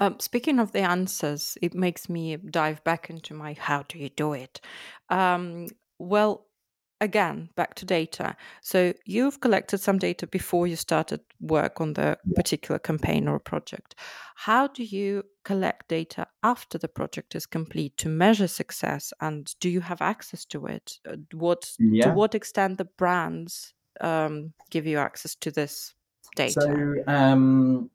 [0.00, 4.08] Um, speaking of the answers, it makes me dive back into my how do you
[4.10, 4.60] do it?
[5.08, 6.46] Um, well,
[7.02, 8.36] again back to data.
[8.62, 13.96] So you've collected some data before you started work on the particular campaign or project.
[14.36, 19.12] How do you collect data after the project is complete to measure success?
[19.20, 20.98] And do you have access to it?
[21.06, 22.06] Uh, what yeah.
[22.06, 25.94] to what extent the brands um, give you access to this
[26.36, 26.60] data?
[26.60, 27.90] so um,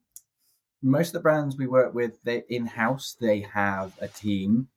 [0.82, 4.67] most of the brands we work with they in-house they have a team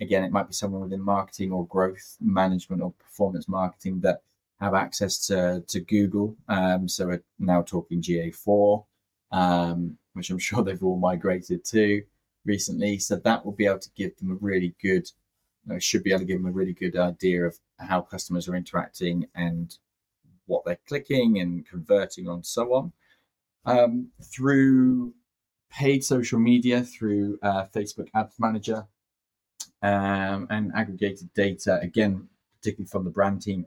[0.00, 4.22] again, it might be someone within marketing or growth management or performance marketing that
[4.60, 6.36] have access to, to Google.
[6.48, 8.84] Um, so we're now talking GA4,
[9.32, 12.02] um, which I'm sure they've all migrated to
[12.44, 12.98] recently.
[12.98, 15.10] So that will be able to give them a really good,
[15.64, 18.48] you know, should be able to give them a really good idea of how customers
[18.48, 19.76] are interacting and
[20.46, 22.92] what they're clicking and converting on so on.
[23.66, 25.14] Um, through
[25.70, 28.86] paid social media, through uh, Facebook Ads Manager,
[29.82, 33.66] um, and aggregated data, again, particularly from the brand team,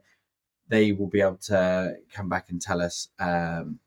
[0.68, 3.80] they will be able to come back and tell us um,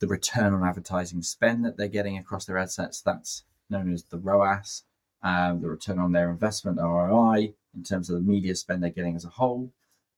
[0.00, 3.00] the return on advertising spend that they're getting across their ad sets.
[3.00, 4.84] That's known as the ROAS,
[5.22, 9.16] um, the return on their investment, ROI, in terms of the media spend they're getting
[9.16, 9.70] as a whole.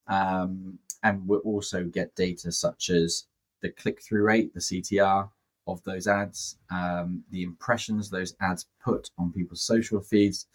[0.07, 3.25] Um, and we'll also get data such as
[3.61, 5.29] the click through rate, the CTR
[5.67, 10.47] of those ads, um, the impressions those ads put on people's social feeds.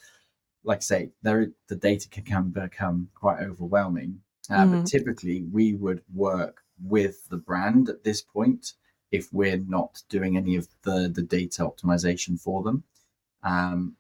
[0.64, 4.22] Like I say, there the data can become quite overwhelming.
[4.50, 4.80] Uh, mm-hmm.
[4.80, 8.74] But typically, we would work with the brand at this point
[9.12, 12.84] if we're not doing any of the the data optimization for them.
[13.44, 13.96] Um,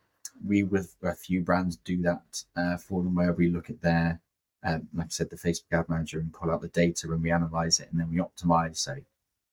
[0.45, 4.21] we with a few brands do that uh, for them, where we look at their
[4.63, 7.31] um, like I said, the Facebook Ad Manager and pull out the data and we
[7.31, 8.77] analyze it and then we optimize.
[8.77, 8.97] So,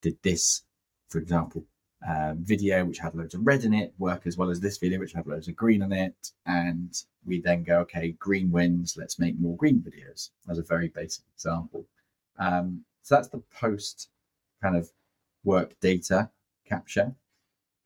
[0.01, 0.63] did this,
[1.07, 1.63] for example,
[2.07, 4.99] um, video which had loads of red in it work as well as this video
[4.99, 6.31] which had loads of green in it?
[6.45, 6.93] And
[7.25, 8.95] we then go, okay, green wins.
[8.97, 10.29] Let's make more green videos.
[10.49, 11.85] As a very basic example.
[12.37, 14.09] Um, so that's the post
[14.61, 14.89] kind of
[15.43, 16.29] work data
[16.65, 17.15] capture.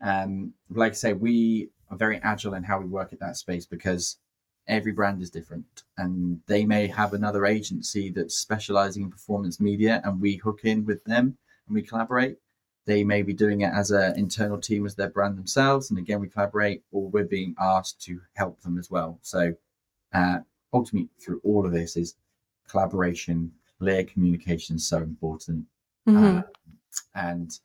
[0.02, 3.66] Um, like I say, we are very agile in how we work at that space
[3.66, 4.18] because
[4.68, 10.02] every brand is different and they may have another agency that's specializing in performance media
[10.04, 12.38] and we hook in with them and we collaborate
[12.86, 16.20] they may be doing it as an internal team as their brand themselves and again
[16.20, 19.54] we collaborate or we're being asked to help them as well so
[20.14, 20.40] uh,
[20.74, 22.16] ultimately through all of this is
[22.68, 25.66] collaboration clear communication is so important
[26.08, 26.40] mm-hmm.
[26.40, 26.42] uh,
[27.16, 27.60] and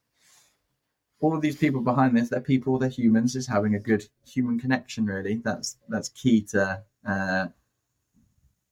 [1.20, 4.58] all of these people behind this, they're people, they're humans, is having a good human
[4.58, 5.06] connection.
[5.06, 7.46] Really, that's that's key to uh,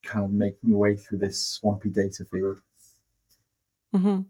[0.02, 2.60] kind of making your way through this swampy data field.
[3.94, 4.20] Mm-hmm.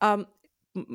[0.00, 0.26] Um,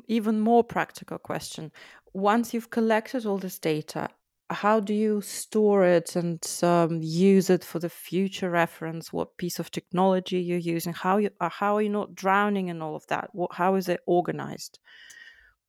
[0.07, 1.71] even more practical question:
[2.13, 4.09] Once you've collected all this data,
[4.49, 9.11] how do you store it and um, use it for the future reference?
[9.11, 10.93] What piece of technology you're using?
[10.93, 13.29] How you uh, how are you not drowning in all of that?
[13.33, 14.79] What how is it organized?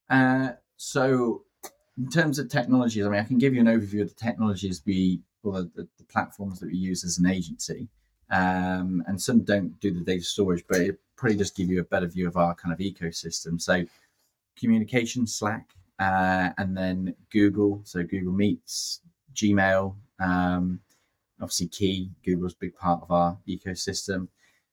[0.09, 1.43] Uh, so,
[1.97, 4.81] in terms of technologies, I mean, I can give you an overview of the technologies
[4.85, 7.87] we, or the, the, the platforms that we use as an agency.
[8.29, 11.83] Um, and some don't do the data storage, but it probably just give you a
[11.83, 13.61] better view of our kind of ecosystem.
[13.61, 13.85] So,
[14.57, 19.01] communication, Slack, uh, and then Google, so Google Meets,
[19.33, 20.79] Gmail, um,
[21.41, 22.11] obviously Key.
[22.25, 24.27] Google's a big part of our ecosystem.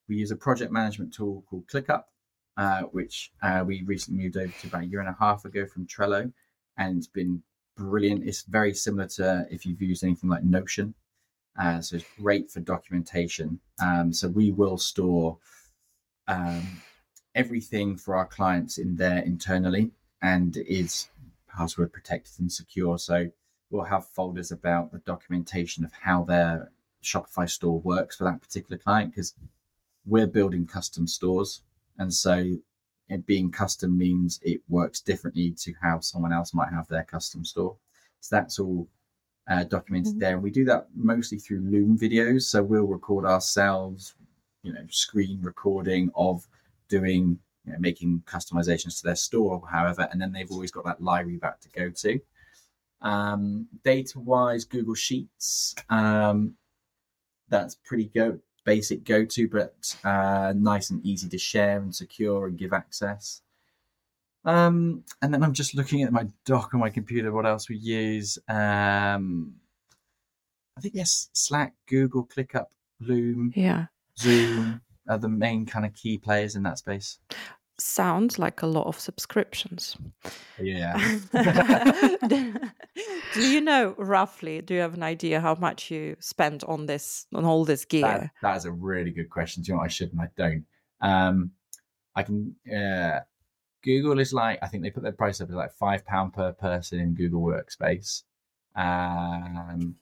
[0.09, 2.05] We use a project management tool called ClickUp,
[2.57, 5.67] uh, which uh, we recently moved over to about a year and a half ago
[5.67, 6.33] from Trello,
[6.77, 7.43] and it's been
[7.77, 8.27] brilliant.
[8.27, 10.95] It's very similar to if you've used anything like Notion,
[11.59, 13.61] uh, so it's great for documentation.
[13.81, 15.39] Um, so we will store
[16.29, 16.67] um,
[17.35, 19.91] everything for our clients in there internally,
[20.23, 21.09] and is
[21.49, 22.99] password protected and secure.
[22.99, 23.31] So
[23.71, 26.71] we'll have folders about the documentation of how their
[27.03, 29.35] Shopify store works for that particular client because
[30.07, 31.63] we're building custom stores
[31.99, 32.57] and so
[33.09, 37.45] it being custom means it works differently to how someone else might have their custom
[37.45, 37.77] store.
[38.21, 38.89] So that's all
[39.51, 40.21] uh, documented mm-hmm.
[40.21, 40.35] there.
[40.35, 42.43] And we do that mostly through Loom videos.
[42.43, 44.15] So we'll record ourselves,
[44.63, 46.47] you know, screen recording of
[46.93, 51.03] doing, you know, making customizations to their store, however, and then they've always got that
[51.03, 52.21] library back to go to.
[53.01, 56.55] Um, data wise, Google Sheets, um,
[57.49, 62.47] that's pretty good basic go to, but uh, nice and easy to share and secure
[62.47, 63.43] and give access.
[64.45, 67.33] Um, and then I'm just looking at my doc on my computer.
[67.33, 68.39] What else we use?
[68.49, 69.55] Um,
[70.77, 72.67] I think yes, Slack, Google, ClickUp,
[73.01, 73.87] Loom, yeah,
[74.19, 77.19] Zoom are the main kind of key players in that space
[77.83, 79.97] sounds like a lot of subscriptions.
[80.61, 80.97] Yeah.
[83.35, 84.61] do you know roughly?
[84.63, 88.03] Do you have an idea how much you spent on this on all this gear?
[88.03, 89.63] That, that is a really good question.
[89.63, 90.65] Do you know what I should and I don't?
[91.01, 91.51] Um,
[92.15, 92.55] I can.
[92.71, 93.21] Uh,
[93.83, 96.53] Google is like I think they put their price up at like five pound per
[96.53, 98.23] person in Google Workspace.
[98.77, 99.97] Um,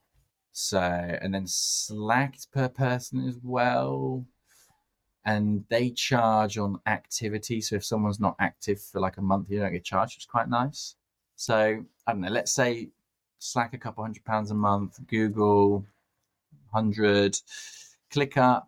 [0.53, 4.27] so and then Slack per person as well
[5.25, 7.61] and they charge on activity.
[7.61, 10.27] So if someone's not active for like a month, you don't get charged, which is
[10.27, 10.95] quite nice.
[11.37, 12.89] So I don't know, let's say
[13.39, 15.85] Slack a couple hundred pounds a month, Google
[16.73, 17.37] hundred,
[18.13, 18.65] ClickUp.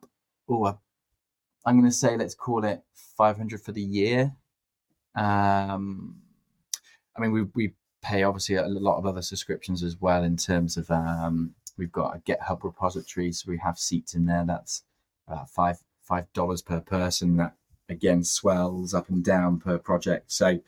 [0.48, 0.78] Oh,
[1.64, 2.82] I'm going to say let's call it
[3.16, 4.32] 500 for the year.
[5.14, 6.16] Um,
[7.16, 10.76] I mean, we we pay obviously a lot of other subscriptions as well in terms
[10.76, 14.44] of um, we've got a GitHub repository, so we have seats in there.
[14.46, 14.82] That's
[15.28, 17.36] about five five dollars per person.
[17.36, 17.56] That
[17.88, 20.32] again swells up and down per project.
[20.32, 20.60] So,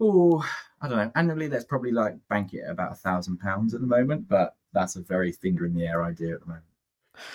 [0.00, 0.48] oh,
[0.80, 1.12] I don't know.
[1.14, 4.28] Annually, that's probably like bank it about a thousand pounds at the moment.
[4.28, 6.64] But that's a very finger in the air idea at the moment.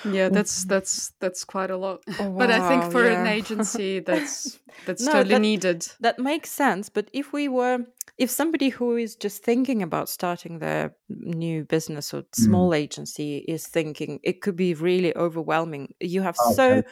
[0.05, 2.01] Yeah, that's that's that's quite a lot.
[2.19, 3.21] Oh, but I think for yeah.
[3.21, 5.87] an agency that's that's no, totally that, needed.
[5.99, 6.89] That makes sense.
[6.89, 7.85] But if we were
[8.17, 12.77] if somebody who is just thinking about starting their new business or small mm.
[12.77, 15.93] agency is thinking it could be really overwhelming.
[16.01, 16.87] You have oh, so okay.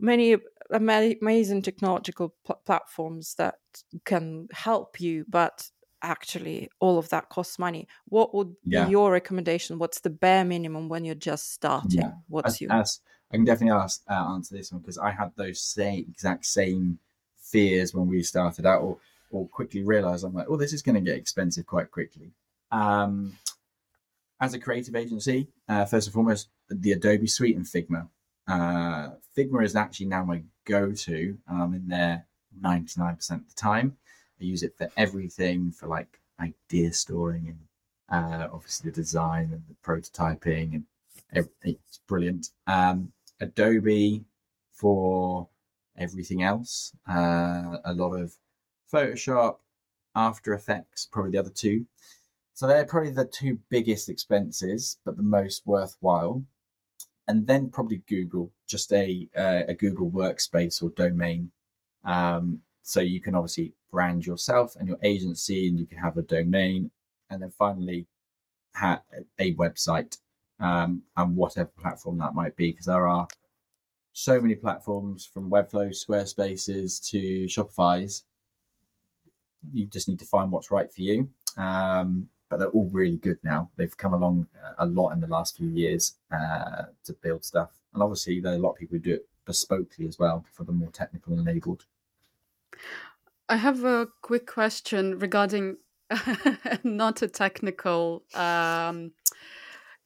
[0.00, 0.36] many
[0.70, 3.56] amazing technological pl- platforms that
[4.04, 5.68] can help you, but
[6.06, 7.88] actually all of that costs money.
[8.08, 8.84] What would yeah.
[8.84, 9.78] be your recommendation?
[9.78, 12.00] What's the bare minimum when you're just starting?
[12.00, 12.12] Yeah.
[12.28, 16.06] what's your i can definitely ask, uh, answer this one because i had those same
[16.08, 16.98] exact same
[17.38, 18.98] fears when we started out or
[19.30, 22.30] or quickly realized i'm like oh this is going to get expensive quite quickly.
[22.70, 23.36] Um
[24.40, 28.06] as a creative agency uh, first and foremost the adobe suite and figma.
[28.46, 32.26] Uh, figma is actually now my go-to and i'm in there
[32.62, 33.96] 99% of the time
[34.40, 37.58] I use it for everything for like idea storing and
[38.08, 40.84] uh, obviously the design and the prototyping and
[41.32, 41.78] everything.
[41.88, 42.50] It's brilliant.
[42.66, 44.24] Um, Adobe
[44.72, 45.48] for
[45.98, 46.92] everything else.
[47.08, 48.34] Uh, a lot of
[48.92, 49.56] Photoshop,
[50.14, 51.86] After Effects, probably the other two.
[52.54, 56.44] So they're probably the two biggest expenses, but the most worthwhile.
[57.28, 61.50] And then probably Google, just a uh, a Google workspace or domain.
[62.04, 66.22] Um, so you can obviously brand yourself and your agency, and you can have a
[66.22, 66.90] domain,
[67.30, 68.06] and then finally
[68.74, 69.02] have
[69.40, 70.18] a website
[70.60, 73.26] um, and whatever platform that might be, because there are
[74.12, 78.22] so many platforms from Webflow, Squarespaces to Shopify's.
[79.72, 81.28] You just need to find what's right for you.
[81.56, 83.70] Um, but they're all really good now.
[83.76, 84.46] They've come along
[84.78, 87.70] a lot in the last few years uh, to build stuff.
[87.92, 90.62] And obviously, there are a lot of people who do it bespokely as well for
[90.62, 91.84] the more technical and enabled.
[93.48, 95.76] I have a quick question regarding
[96.84, 99.12] not a technical um,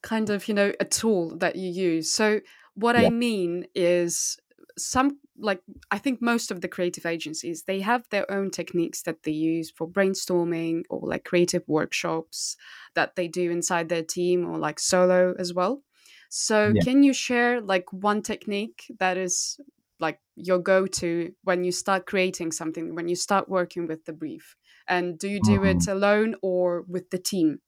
[0.02, 2.10] kind of, you know, a tool that you use.
[2.10, 2.40] So,
[2.74, 3.06] what yeah.
[3.06, 4.38] I mean is
[4.78, 9.22] some like I think most of the creative agencies they have their own techniques that
[9.24, 12.56] they use for brainstorming or like creative workshops
[12.94, 15.82] that they do inside their team or like solo as well.
[16.28, 16.82] So yeah.
[16.82, 19.58] can you share like one technique that is
[20.00, 24.56] like your go-to when you start creating something when you start working with the brief?
[24.88, 25.78] And do you do mm-hmm.
[25.78, 27.60] it alone or with the team?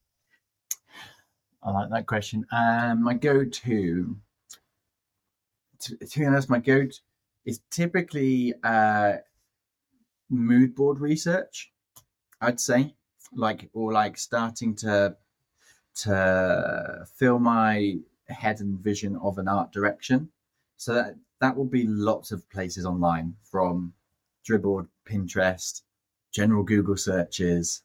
[1.62, 2.44] I like that question.
[2.50, 4.16] Um, my go-to
[5.80, 6.98] to, to be honest my go-to
[7.44, 9.14] is typically uh,
[10.30, 11.72] mood board research
[12.40, 12.94] i'd say.
[13.34, 15.16] Like or like starting to
[15.94, 17.96] to fill my
[18.28, 20.30] head and vision of an art direction.
[20.76, 23.92] So that that will be lots of places online from
[24.48, 25.82] Dribbble, Pinterest,
[26.30, 27.82] general Google searches,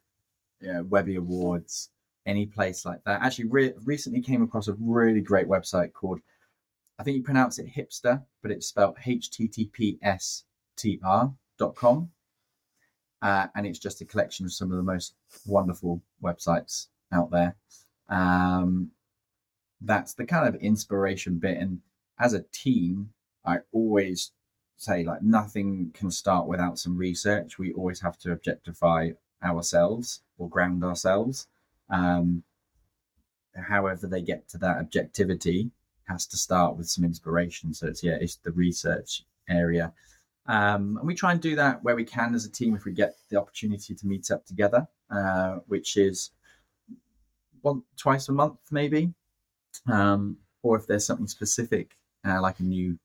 [0.62, 1.90] yeah, Webby Awards,
[2.28, 3.24] any place like that.
[3.24, 6.20] Actually, re- recently came across a really great website called,
[7.00, 10.44] I think you pronounce it hipster, but it's spelled httpstr.com.
[13.20, 15.16] Uh, and it's just a collection of some of the most
[15.48, 17.56] wonderful websites out there.
[18.08, 18.92] Um,
[19.82, 21.58] that's the kind of inspiration bit.
[21.58, 21.82] And
[22.20, 23.10] as a team,
[23.48, 24.32] I always
[24.76, 27.58] say like nothing can start without some research.
[27.58, 29.12] We always have to objectify
[29.44, 31.48] ourselves or ground ourselves.
[31.90, 32.44] Um,
[33.56, 35.72] however, they get to that objectivity
[36.08, 37.74] has to start with some inspiration.
[37.74, 39.94] So it's yeah, it's the research area.
[40.46, 42.94] Um, and we try and do that where we can as a team if we
[42.94, 46.32] get the opportunity to meet up together, uh, which is
[47.62, 49.14] one twice a month maybe,
[49.88, 52.98] um, or if there's something specific uh, like a new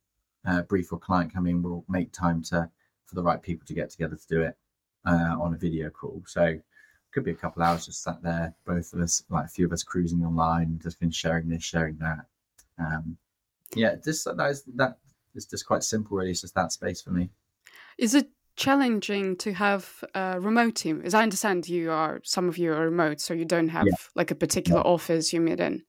[0.47, 2.71] uh, brief or client coming, we'll make time to
[3.07, 4.57] for the right people to get together to do it
[5.07, 6.23] uh, on a video call.
[6.27, 6.59] So
[7.13, 9.73] could be a couple hours just sat there, both of us, like a few of
[9.73, 12.27] us cruising online, just been sharing this, sharing that.
[12.79, 13.19] Um,
[13.75, 14.99] yeah, just that is that
[15.35, 16.17] is just quite simple.
[16.17, 17.31] Really, it's just that space for me.
[17.99, 21.03] Is it challenging to have a remote team?
[21.05, 23.95] As I understand, you are some of you are remote, so you don't have yeah.
[24.15, 24.91] like a particular yeah.
[24.91, 25.83] office you meet in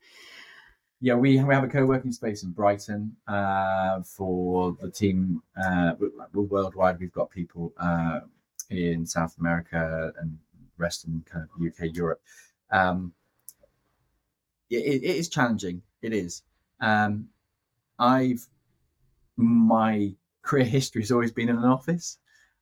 [1.04, 5.44] yeah, we we have a co-working space in Brighton uh, for the team.
[5.62, 6.98] Uh, we're worldwide.
[6.98, 8.22] We've got people uh,
[8.70, 10.38] in South America and
[10.78, 12.22] rest in kind of UK, Europe.
[12.72, 13.12] Um,
[14.70, 15.82] it, it is challenging.
[16.02, 16.42] It is.
[16.80, 17.28] Um,
[18.00, 18.48] I've
[19.36, 22.18] my career history has always been in an office,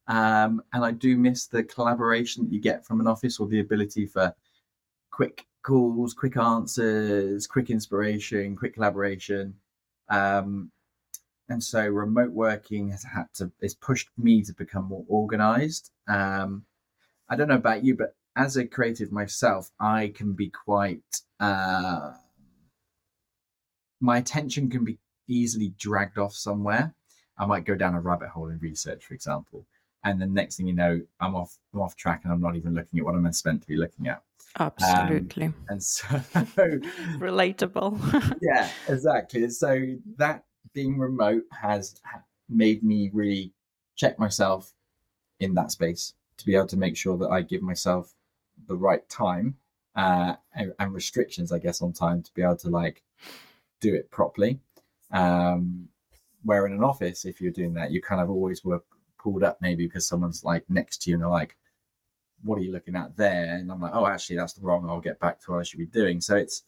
[0.07, 3.59] um, and I do miss the collaboration that you get from an office or the
[3.59, 4.33] ability for
[5.11, 9.55] quick calls, quick answers, quick inspiration, quick collaboration.
[10.09, 10.71] Um,
[11.49, 15.91] and so remote working has had to it's pushed me to become more organized.
[16.07, 16.65] Um,
[17.29, 22.13] I don't know about you, but as a creative myself, I can be quite uh,
[23.99, 24.97] my attention can be
[25.27, 26.93] easily dragged off somewhere.
[27.37, 29.65] I might go down a rabbit hole in research, for example,
[30.03, 32.73] and the next thing you know, I'm off I'm off track and I'm not even
[32.73, 34.23] looking at what I'm meant to be looking at.
[34.59, 35.45] Absolutely.
[35.45, 36.15] Um, and so
[37.17, 38.37] relatable.
[38.41, 39.49] yeah, exactly.
[39.49, 40.43] So that
[40.73, 41.95] being remote has
[42.49, 43.53] made me really
[43.95, 44.73] check myself
[45.39, 48.13] in that space to be able to make sure that I give myself
[48.67, 49.55] the right time
[49.95, 53.03] uh, and, and, restrictions, I guess, on time to be able to like
[53.81, 54.59] do it properly.
[55.11, 55.89] Um,
[56.43, 58.81] where in an office, if you're doing that, you kind of always were
[59.21, 61.55] pulled up maybe because someone's like next to you and they're like,
[62.43, 63.55] what are you looking at there?
[63.55, 64.89] And I'm like, oh, actually, that's wrong.
[64.89, 66.21] I'll get back to what I should be doing.
[66.21, 66.63] So it's,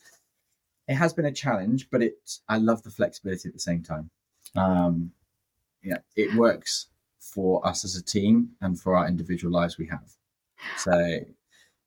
[0.87, 2.13] it has been a challenge, but it,
[2.47, 4.09] I love the flexibility at the same time.
[4.55, 5.11] Um,
[5.81, 6.87] yeah, it works
[7.19, 10.11] for us as a team and for our individual lives we have.
[10.77, 11.19] So,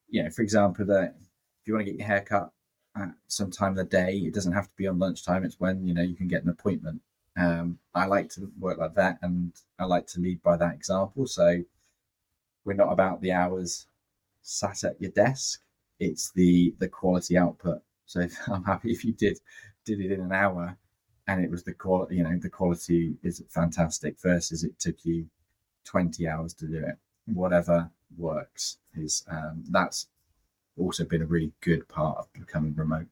[0.09, 1.14] you know, for example, that
[1.61, 2.51] if you want to get your hair cut
[2.97, 5.45] at some time of the day, it doesn't have to be on lunchtime.
[5.45, 7.01] It's when, you know, you can get an appointment.
[7.37, 11.26] Um, I like to work like that and I like to lead by that example.
[11.26, 11.62] So
[12.64, 13.87] we're not about the hours
[14.43, 15.61] sat at your desk.
[15.99, 17.82] It's the the quality output.
[18.07, 19.39] So if, I'm happy if you did
[19.84, 20.76] did it in an hour
[21.28, 25.26] and it was the quality, you know, the quality is fantastic versus it took you
[25.84, 26.97] 20 hours to do it.
[27.26, 30.07] Whatever works is um, that's
[30.78, 33.07] also been a really good part of becoming remote.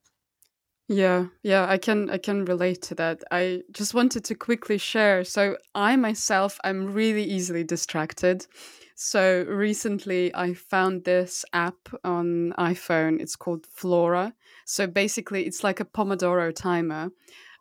[0.88, 3.24] Yeah, yeah, I can I can relate to that.
[3.30, 5.24] I just wanted to quickly share.
[5.24, 8.46] So I myself I'm really easily distracted.
[8.94, 13.20] So recently I found this app on iPhone.
[13.20, 14.34] It's called Flora.
[14.66, 17.10] So basically it's like a Pomodoro timer,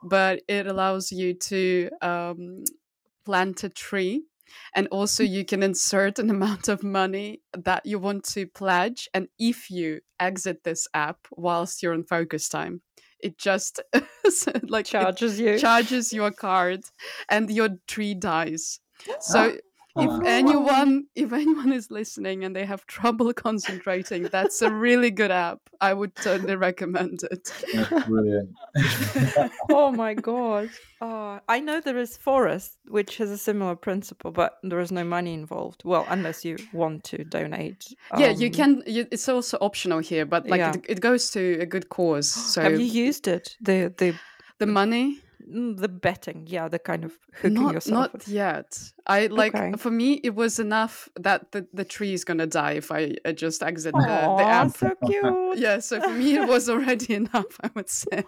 [0.03, 2.63] but it allows you to um,
[3.25, 4.23] plant a tree
[4.75, 9.27] and also you can insert an amount of money that you want to pledge and
[9.39, 12.81] if you exit this app whilst you're on focus time
[13.23, 13.81] it just
[14.63, 15.57] like charges you.
[15.57, 16.81] charges your card
[17.29, 18.79] and your tree dies
[19.19, 19.55] so
[19.95, 25.31] if anyone if anyone is listening and they have trouble concentrating that's a really good
[25.31, 25.59] app.
[25.81, 27.51] I would totally recommend it.
[27.73, 28.49] That's brilliant.
[29.69, 30.69] Oh my god
[31.01, 35.03] uh, i know there is forest which has a similar principle but there is no
[35.03, 35.83] money involved.
[35.83, 39.99] Well unless you want to donate um, yeah you um, can you, it's also optional
[39.99, 40.73] here but like yeah.
[40.73, 42.27] it, it, goes to a good cause.
[42.27, 43.55] So have you used it?
[43.61, 44.15] The the
[44.59, 48.91] the money the betting yeah the kind of hooking not, yourself not yet.
[49.05, 49.73] I like okay.
[49.77, 53.33] for me it was enough that the, the tree is gonna die if i, I
[53.33, 54.71] just exit Aww, the, the app.
[54.71, 58.23] so cute yeah so for me it was already enough i would say.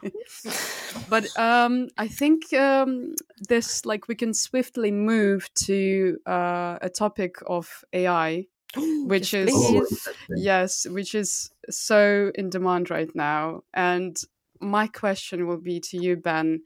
[1.09, 3.16] But um i think um
[3.47, 8.47] this like we can swiftly move to uh, a topic of ai
[9.07, 13.63] which yes, is yes which is so in demand right now.
[13.74, 14.18] And
[14.59, 16.61] my question will be to you ben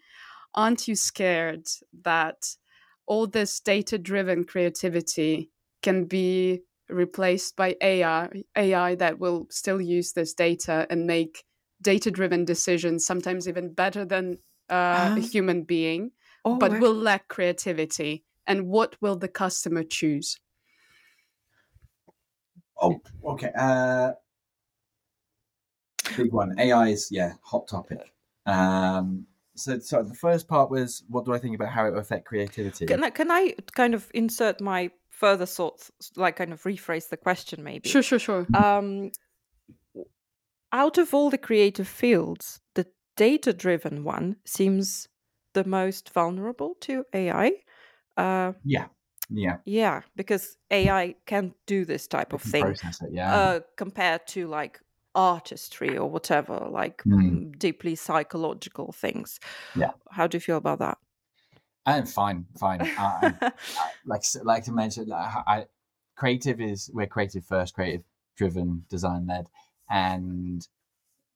[0.54, 1.68] aren't you scared
[2.04, 2.56] that
[3.06, 10.14] all this data driven creativity can be replaced by AI, AI that will still use
[10.14, 11.44] this data and make
[11.82, 14.38] data driven decisions, sometimes even better than
[14.70, 16.12] uh, a human being,
[16.46, 18.26] oh, but will lack creativity?
[18.46, 20.40] And what will the customer choose?
[22.82, 23.52] Oh, okay.
[23.58, 24.14] Uh,
[26.18, 26.58] big one.
[26.60, 28.14] AI is, yeah, hot topic.
[28.46, 29.28] Um,
[29.60, 32.26] so, so the first part was what do I think about how it will affect
[32.26, 32.86] creativity?
[32.86, 37.18] Can I, can I kind of insert my further thoughts, like kind of rephrase the
[37.18, 37.90] question, maybe?
[37.90, 38.48] Sure, sure, sure.
[38.54, 39.12] Um,
[40.72, 42.86] out of all the creative fields, the
[43.18, 45.08] data-driven one seems
[45.54, 47.52] the most vulnerable to AI.
[48.16, 48.86] Uh, yeah,
[49.30, 52.66] yeah, yeah, because AI can do this type of thing.
[52.68, 52.82] It,
[53.12, 53.36] yeah.
[53.36, 54.80] Uh, compared to like
[55.20, 57.58] artistry or whatever, like mm.
[57.60, 59.38] deeply psychological things.
[59.76, 59.92] Yeah.
[60.12, 60.98] How do you feel about that?
[61.86, 62.82] I'm fine, fine.
[62.82, 63.52] I, I,
[64.06, 65.66] like like to mention, I,
[66.16, 68.04] creative is we're creative first, creative
[68.38, 69.48] driven, design led,
[69.90, 70.66] and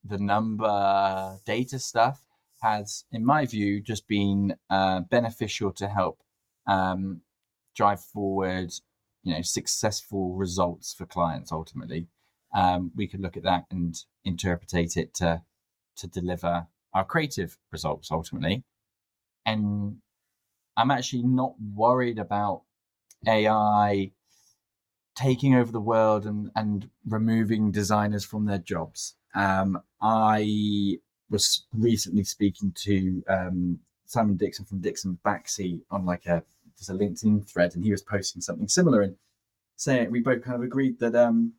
[0.05, 2.21] the number data stuff
[2.61, 6.21] has, in my view, just been uh, beneficial to help
[6.67, 7.19] um,
[7.75, 8.71] drive forward,
[9.23, 12.07] you know, successful results for clients ultimately
[12.53, 13.95] um, we could look at that and
[14.25, 15.41] interpretate it to
[15.95, 18.63] to deliver our creative results ultimately.
[19.45, 19.97] And
[20.75, 22.63] I'm actually not worried about
[23.27, 24.11] AI
[25.15, 29.15] taking over the world and, and removing designers from their jobs.
[29.35, 30.97] Um, I
[31.29, 36.43] was recently speaking to um, Simon Dixon from Dixon Baxi on like a
[36.77, 39.15] there's a LinkedIn thread, and he was posting something similar and
[39.75, 41.53] saying we both kind of agreed that um,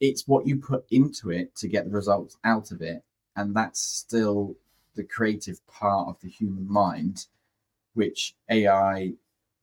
[0.00, 3.02] it's what you put into it to get the results out of it
[3.36, 4.56] and that's still
[4.96, 7.26] the creative part of the human mind,
[7.94, 9.12] which AI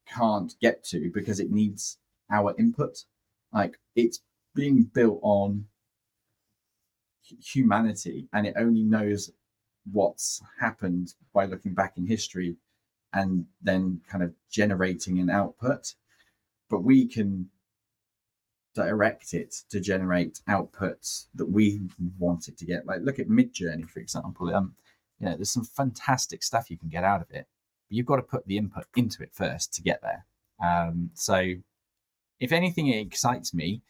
[0.08, 1.98] can't get to because it needs
[2.32, 3.04] our input.
[3.52, 4.22] Like it's
[4.56, 5.66] being built on
[7.24, 9.32] humanity and it only knows
[9.92, 12.56] what's happened by looking back in history
[13.12, 15.96] and then kind of generating an output.
[16.70, 17.50] But we can
[18.74, 21.82] direct it to generate outputs that we
[22.18, 22.86] want it to get.
[22.86, 24.54] Like look at Midjourney, for example.
[24.54, 24.76] Um,
[25.20, 27.48] you know, there's some fantastic stuff you can get out of it,
[27.90, 30.26] but you've got to put the input into it first to get there.
[30.64, 31.54] Um, so,
[32.40, 33.82] if anything, it excites me.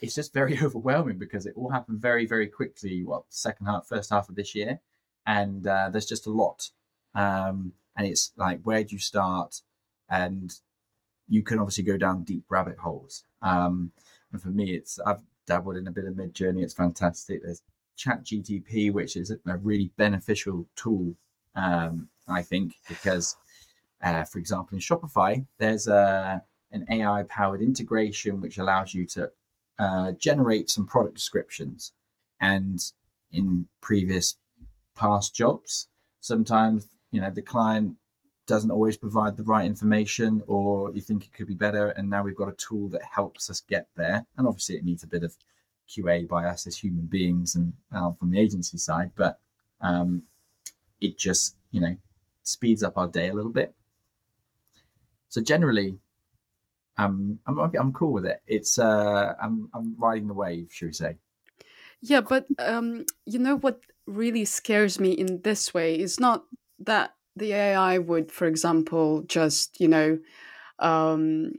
[0.00, 3.02] It's just very overwhelming because it all happened very, very quickly.
[3.04, 4.80] What second half, first half of this year,
[5.26, 6.70] and uh, there's just a lot.
[7.14, 9.62] Um, and it's like, where do you start?
[10.08, 10.54] And
[11.28, 13.24] you can obviously go down deep rabbit holes.
[13.42, 13.92] Um,
[14.32, 16.62] and for me, it's I've dabbled in a bit of Midjourney.
[16.62, 17.42] It's fantastic.
[17.42, 17.62] There's
[17.96, 21.14] Chat GTP, which is a really beneficial tool,
[21.56, 23.36] um, I think, because,
[24.02, 29.30] uh, for example, in Shopify, there's a an AI powered integration which allows you to
[29.78, 31.92] uh, generate some product descriptions.
[32.40, 32.78] And
[33.32, 34.36] in previous
[34.94, 35.88] past jobs,
[36.20, 37.96] sometimes you know the client
[38.48, 41.90] doesn't always provide the right information or you think it could be better.
[41.90, 44.24] And now we've got a tool that helps us get there.
[44.36, 45.36] And obviously it needs a bit of
[45.88, 49.38] qa by us as human beings and uh, from the agency side but
[49.80, 50.22] um,
[51.00, 51.96] it just you know
[52.42, 53.74] speeds up our day a little bit.
[55.28, 55.98] So generally
[56.96, 58.42] um, I'm, I'm cool with it.
[58.46, 61.16] It's uh, I'm, I'm riding the wave should we say?
[62.00, 66.44] Yeah but um, you know what really scares me in this way is not
[66.78, 70.18] that the AI would, for example, just, you know,
[70.78, 71.52] um,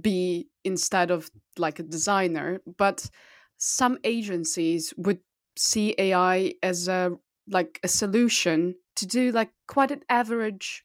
[0.00, 3.08] be instead of like a designer, but
[3.56, 5.20] some agencies would
[5.56, 7.12] see AI as a
[7.48, 10.84] like a solution to do like quite an average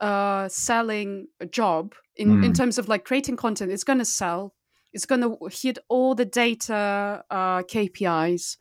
[0.00, 2.44] uh selling job in mm.
[2.44, 3.72] in terms of like creating content.
[3.72, 4.54] It's going to sell.
[4.92, 8.56] It's going to hit all the data uh KPIs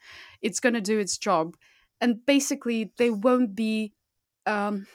[0.46, 1.58] it's going to do its job.
[2.00, 3.94] And basically they won't be
[4.46, 4.86] um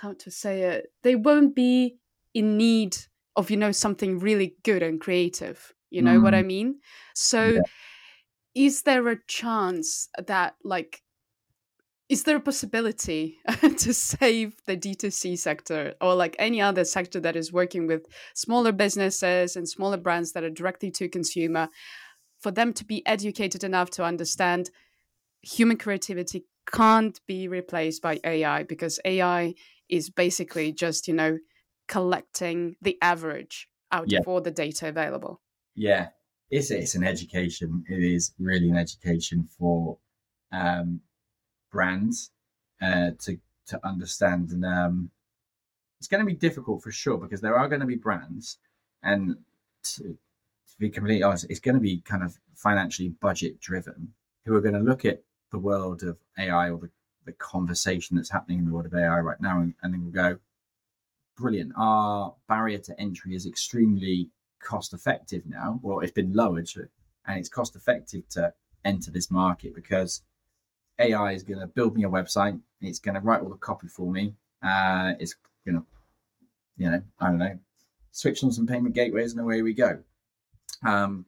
[0.00, 1.96] how to say it they won't be
[2.34, 2.96] in need
[3.36, 6.22] of you know something really good and creative you know mm.
[6.22, 6.46] what i mm.
[6.46, 6.80] mean
[7.14, 7.60] so yeah.
[8.54, 11.02] is there a chance that like
[12.08, 13.38] is there a possibility
[13.78, 18.72] to save the d2c sector or like any other sector that is working with smaller
[18.72, 21.68] businesses and smaller brands that are directly to consumer
[22.40, 24.70] for them to be educated enough to understand
[25.42, 29.54] human creativity can't be replaced by ai because ai
[29.88, 31.38] is basically just you know
[31.88, 34.18] collecting the average out yeah.
[34.18, 35.40] of all the data available
[35.74, 36.08] yeah
[36.50, 39.98] it's it's an education it is really an education for
[40.52, 41.00] um
[41.70, 42.30] brands
[42.82, 45.10] uh to to understand and um
[45.98, 48.58] it's going to be difficult for sure because there are going to be brands
[49.02, 49.36] and
[49.82, 54.12] to, to be completely honest it's going to be kind of financially budget driven
[54.44, 55.22] who are going to look at
[55.52, 56.90] the world of ai or the
[57.26, 60.12] the conversation that's happening in the world of AI right now, and, and then we'll
[60.12, 60.38] go,
[61.36, 61.72] brilliant.
[61.76, 64.30] Our barrier to entry is extremely
[64.62, 66.68] cost effective now, or it's been lowered,
[67.26, 68.54] and it's cost effective to
[68.84, 70.22] enter this market because
[70.98, 72.58] AI is going to build me a website.
[72.80, 74.34] It's going to write all the copy for me.
[74.62, 75.84] Uh, it's going to,
[76.78, 77.58] you know, I don't know,
[78.12, 79.98] switch on some payment gateways and away we go.
[80.84, 81.26] Um,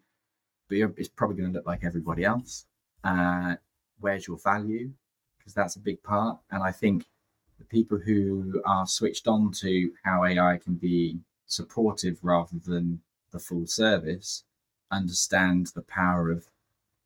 [0.68, 2.66] but it's probably going to look like everybody else.
[3.02, 3.56] Uh,
[4.00, 4.92] where's your value?
[5.48, 6.38] Because that's a big part.
[6.50, 7.06] And I think
[7.58, 13.00] the people who are switched on to how AI can be supportive rather than
[13.32, 14.44] the full service
[14.90, 16.46] understand the power of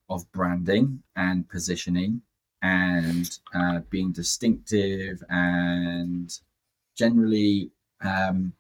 [0.08, 2.22] of branding and positioning
[2.60, 6.40] and uh, being distinctive and
[6.96, 7.70] generally
[8.00, 8.52] um,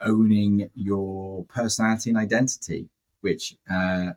[0.00, 2.88] owning your personality and identity,
[3.20, 4.10] which uh,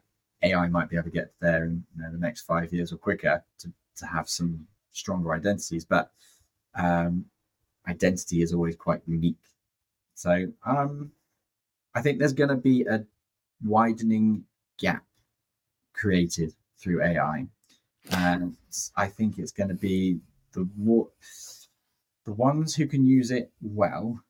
[0.43, 2.97] AI might be able to get there in you know, the next five years or
[2.97, 6.11] quicker to, to have some stronger identities, but
[6.75, 7.25] um,
[7.87, 9.35] identity is always quite unique.
[10.15, 11.11] So um,
[11.93, 13.05] I think there's going to be a
[13.63, 14.45] widening
[14.79, 15.03] gap
[15.93, 17.47] created through AI,
[18.11, 18.55] and
[18.95, 20.19] I think it's going to be
[20.53, 20.67] the
[22.25, 24.23] the ones who can use it well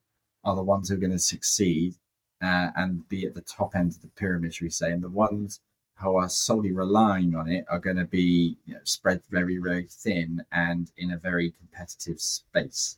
[0.43, 1.95] are the ones who are going to succeed
[2.41, 5.61] uh, and be at the top end of the pyramid, we say, and the ones
[5.95, 9.87] who are solely relying on it are going to be you know, spread very, very
[9.89, 12.97] thin and in a very competitive space.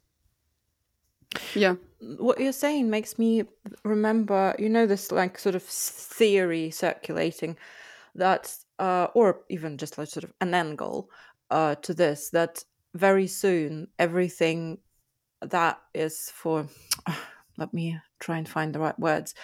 [1.53, 1.75] Yeah.
[1.99, 3.43] What you're saying makes me
[3.83, 7.57] remember, you know, this like sort of theory circulating
[8.15, 11.09] that, uh, or even just like sort of an angle
[11.51, 14.79] uh, to this, that very soon everything
[15.41, 16.67] that is for
[17.57, 19.35] let me try and find the right words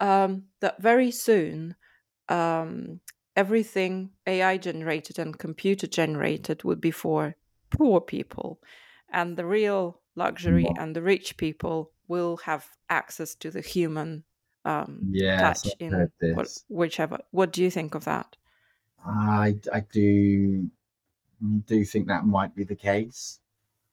[0.00, 1.74] um, that very soon
[2.28, 3.00] um,
[3.36, 7.36] everything ai generated and computer generated would be for
[7.70, 8.60] poor people
[9.10, 10.76] and the real luxury Yeah.
[10.76, 14.24] and the rich people will have access to the human
[14.64, 16.64] um, Yes, touch in heard wh- this.
[16.68, 18.36] whichever what do you think of that
[19.04, 20.70] I I do
[21.66, 23.40] do think that might be the case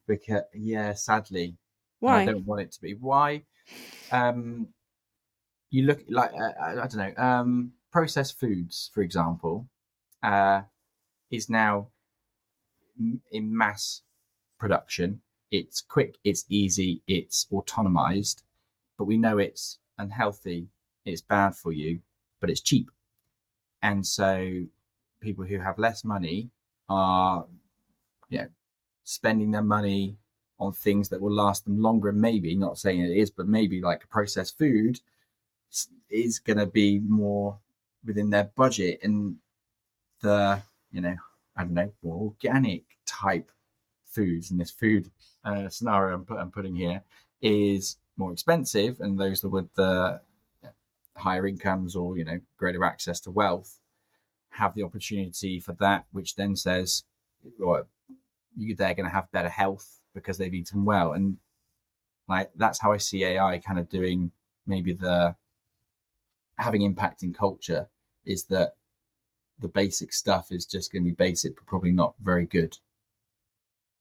[0.07, 1.57] because yeah, sadly,
[1.99, 2.93] why I don't want it to be.
[2.95, 3.45] Why?
[4.11, 4.73] Um,
[5.69, 7.23] you look like uh, I, I don't know.
[7.23, 9.69] Um, processed foods, for example,
[10.21, 10.63] uh,
[11.31, 11.87] is now
[13.31, 14.01] in mass
[14.59, 15.21] production.
[15.49, 18.43] It's quick, it's easy, it's autonomized,
[18.97, 20.67] but we know it's unhealthy,
[21.05, 21.99] it's bad for you,
[22.41, 22.91] but it's cheap.
[23.81, 24.65] And so
[25.21, 26.49] people who have less money
[26.89, 27.45] are,
[28.27, 28.47] you know,
[29.05, 30.17] spending their money
[30.59, 32.09] on things that will last them longer.
[32.09, 34.99] And maybe, not saying it is, but maybe like processed food
[36.09, 37.59] is going to be more
[38.05, 38.99] within their budget.
[39.03, 39.37] And
[40.21, 41.15] the, you know,
[41.55, 43.51] I don't know, organic type
[44.05, 45.11] foods in this food
[45.43, 47.03] uh, scenario I'm, put, I'm putting here
[47.41, 48.99] is more expensive.
[48.99, 50.21] And those with the
[51.15, 53.79] higher incomes or, you know, greater access to wealth
[54.49, 57.03] have the opportunity for that, which then says,
[57.59, 57.87] well,
[58.57, 61.13] they're going to have better health because they've eaten well.
[61.13, 61.37] And
[62.27, 64.31] like, that's how I see AI kind of doing
[64.65, 65.35] maybe the
[66.57, 67.87] having impact in culture
[68.25, 68.75] is that
[69.59, 72.77] the basic stuff is just going to be basic, but probably not very good.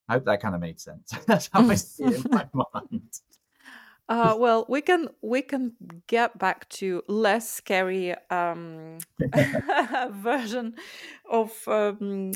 [0.09, 1.13] I hope that kind of made sense.
[1.27, 3.21] That's how I see it in my mind.
[4.07, 5.73] Uh, well, we can we can
[6.09, 8.99] get back to less scary um,
[10.11, 10.75] version
[11.31, 12.33] of um,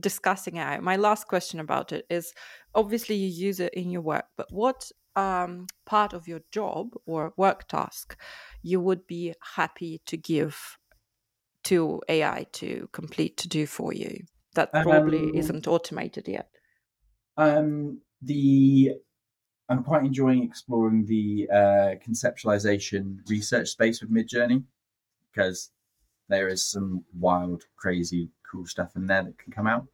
[0.00, 0.80] discussing AI.
[0.80, 2.32] My last question about it is:
[2.74, 7.34] obviously you use it in your work, but what um, part of your job or
[7.36, 8.16] work task
[8.62, 10.78] you would be happy to give
[11.64, 16.48] to AI to complete to do for you that probably Um, isn't automated yet?
[17.36, 18.92] Um, the
[19.68, 24.64] I'm quite enjoying exploring the uh, conceptualization research space with Midjourney
[25.32, 25.70] because
[26.28, 29.86] there is some wild, crazy, cool stuff in there that can come out.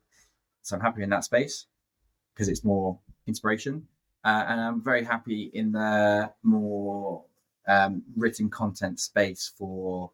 [0.63, 1.67] So I'm happy in that space
[2.35, 3.87] because it's more inspiration,
[4.25, 7.25] uh, and I'm very happy in the more
[7.67, 10.11] um, written content space for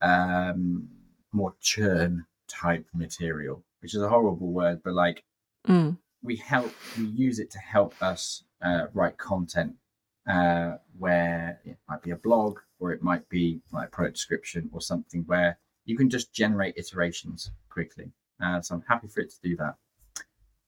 [0.00, 0.88] um,
[1.32, 5.24] more churn type material, which is a horrible word, but like
[5.66, 5.96] Mm.
[6.22, 9.74] we help we use it to help us uh, write content
[10.28, 14.68] uh, where it might be a blog or it might be like a product description
[14.74, 19.30] or something where you can just generate iterations quickly uh, so i'm happy for it
[19.30, 19.76] to do that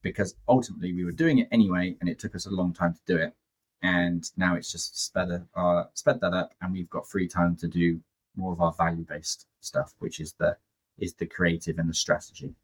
[0.03, 3.01] because ultimately we were doing it anyway and it took us a long time to
[3.07, 3.35] do it
[3.83, 7.69] and now it's just sped, uh, sped that up and we've got free time to
[7.69, 8.01] do
[8.37, 10.57] more of our value based stuff which is the
[10.99, 12.55] is the creative and the strategy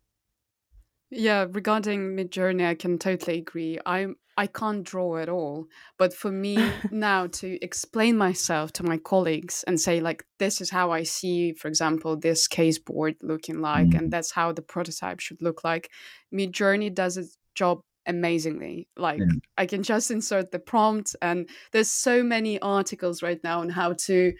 [1.10, 3.78] Yeah, regarding Midjourney, I can totally agree.
[3.84, 5.66] I'm I can't draw at all,
[5.98, 6.56] but for me
[6.90, 11.52] now to explain myself to my colleagues and say like this is how I see,
[11.52, 13.98] for example, this case board looking like, Mm.
[13.98, 15.90] and that's how the prototype should look like.
[16.34, 18.88] Midjourney does its job amazingly.
[18.96, 19.26] Like Yeah.
[19.58, 23.92] I can just insert the prompt, and there's so many articles right now on how
[24.06, 24.32] to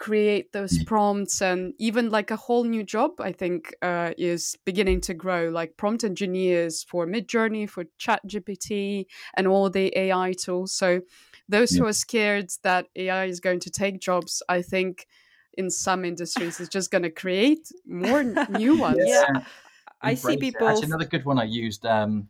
[0.00, 4.98] create those prompts and even like a whole new job i think uh, is beginning
[4.98, 10.72] to grow like prompt engineers for midjourney for chat gpt and all the ai tools
[10.72, 11.02] so
[11.50, 15.06] those who are scared that ai is going to take jobs i think
[15.54, 19.44] in some industries is just going to create more new ones Yeah.
[20.02, 20.66] I see Embrace people.
[20.66, 22.28] Actually, another good one I used um,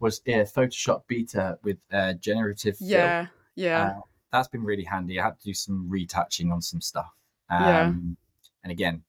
[0.00, 2.88] was uh, Photoshop Beta with uh, generative fill.
[2.88, 4.00] yeah yeah Uh,
[4.32, 5.20] that's been really handy.
[5.20, 7.10] I had to do some retouching on some stuff.
[7.50, 7.92] Um, Yeah.
[8.64, 9.02] And again,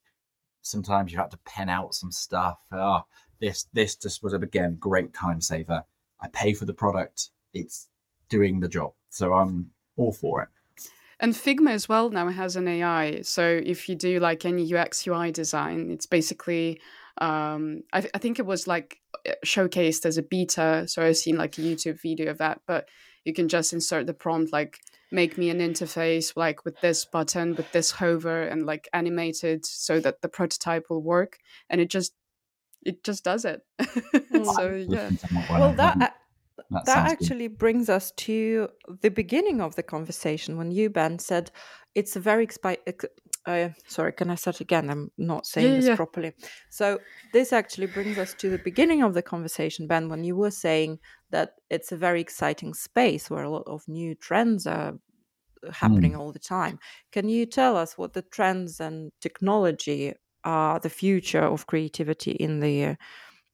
[0.61, 2.59] sometimes you have to pen out some stuff.
[2.71, 3.01] Oh,
[3.39, 5.83] this this just was again great time saver.
[6.21, 7.29] I pay for the product.
[7.53, 7.87] It's
[8.29, 10.49] doing the job, so I'm all for it.
[11.19, 13.21] And Figma as well now has an AI.
[13.21, 16.81] So if you do like any UX UI design, it's basically,
[17.19, 18.99] um, I, I think it was like
[19.45, 20.85] showcased as a beta.
[20.87, 22.89] So I've seen like a YouTube video of that, but
[23.23, 24.79] you can just insert the prompt like,
[25.13, 29.99] make me an interface like with this button, with this hover, and like animated so
[29.99, 31.37] that the prototype will work.
[31.69, 32.13] And it just,
[32.83, 33.61] it just does it.
[34.55, 35.11] so yeah.
[35.49, 36.15] well that
[36.57, 37.13] That, that sounds good.
[37.21, 38.69] actually brings us to
[39.01, 41.51] the beginning of the conversation when you ben said
[41.95, 43.05] it's a very expi- ex-
[43.45, 44.89] uh, sorry can i start again?
[44.89, 45.95] I'm not saying Yeah, this yeah.
[45.95, 46.33] properly.
[46.69, 46.99] So
[47.33, 50.99] this actually brings us to the beginning of the conversation ben when you were saying
[51.31, 54.93] that it's a very exciting space where a lot of new trends are
[55.71, 56.79] happening all the time.
[57.11, 62.59] Can you tell us what the trends and technology are the future of creativity in
[62.59, 62.97] the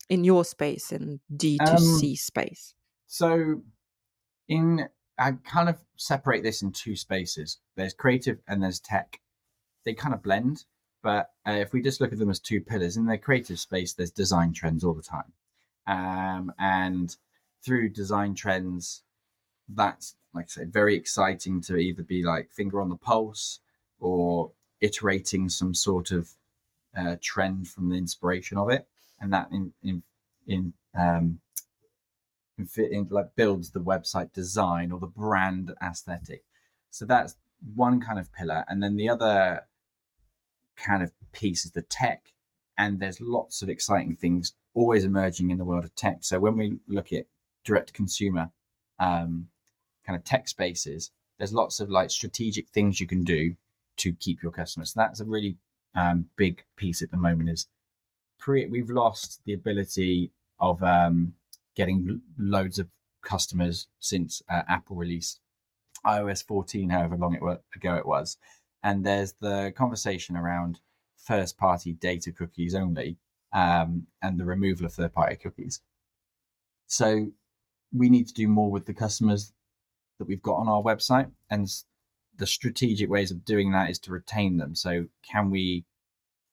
[0.09, 2.73] in your space in d2c space
[3.11, 3.63] So,
[4.47, 4.87] in
[5.17, 7.57] I kind of separate this in two spaces.
[7.75, 9.19] There's creative and there's tech.
[9.83, 10.65] They kind of blend,
[11.01, 13.93] but uh, if we just look at them as two pillars, in the creative space,
[13.93, 15.33] there's design trends all the time,
[15.87, 17.15] um, and
[17.65, 19.01] through design trends,
[19.67, 23.59] that's like I say, very exciting to either be like finger on the pulse
[23.99, 24.51] or
[24.81, 26.29] iterating some sort of
[26.95, 28.87] uh, trend from the inspiration of it,
[29.19, 30.03] and that in in
[30.45, 31.39] in um,
[32.65, 36.43] fit in like builds the website design or the brand aesthetic.
[36.89, 37.35] So that's
[37.75, 39.61] one kind of pillar, and then the other
[40.77, 42.33] kind of piece is the tech,
[42.77, 46.19] and there's lots of exciting things always emerging in the world of tech.
[46.21, 47.25] So when we look at
[47.65, 48.51] direct consumer
[48.99, 49.47] um,
[50.05, 53.55] kind of tech spaces, there's lots of like strategic things you can do
[53.97, 54.93] to keep your customers.
[54.93, 55.57] So that's a really
[55.95, 57.49] um, big piece at the moment.
[57.49, 57.67] Is
[58.37, 61.33] pre we've lost the ability of um,
[61.79, 62.89] getting loads of
[63.23, 65.39] customers since uh, Apple released
[66.05, 68.37] iOS 14, however long it wa- ago it was.
[68.83, 70.81] And there's the conversation around
[71.15, 73.15] first party data cookies only
[73.53, 75.79] um, and the removal of third party cookies.
[76.87, 77.31] So
[77.93, 79.53] we need to do more with the customers
[80.17, 81.31] that we've got on our website.
[81.49, 81.65] And
[82.37, 84.75] the strategic ways of doing that is to retain them.
[84.75, 85.85] So can we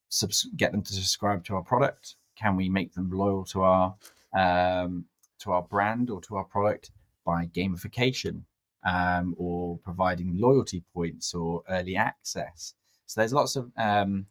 [0.07, 2.15] subs- get them to subscribe to our product?
[2.37, 3.95] Can we make them loyal to our
[4.33, 5.05] um,
[5.39, 6.91] to our brand or to our product
[7.25, 8.41] by gamification
[8.85, 12.73] um, or providing loyalty points or early access?
[13.05, 14.27] So there's lots of um,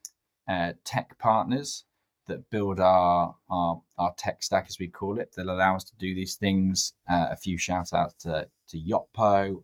[0.48, 1.84] uh, tech partners
[2.28, 5.96] that build our, our our tech stack, as we call it, that allow us to
[5.98, 6.92] do these things.
[7.08, 9.62] Uh, a few shout outs to to Yotpo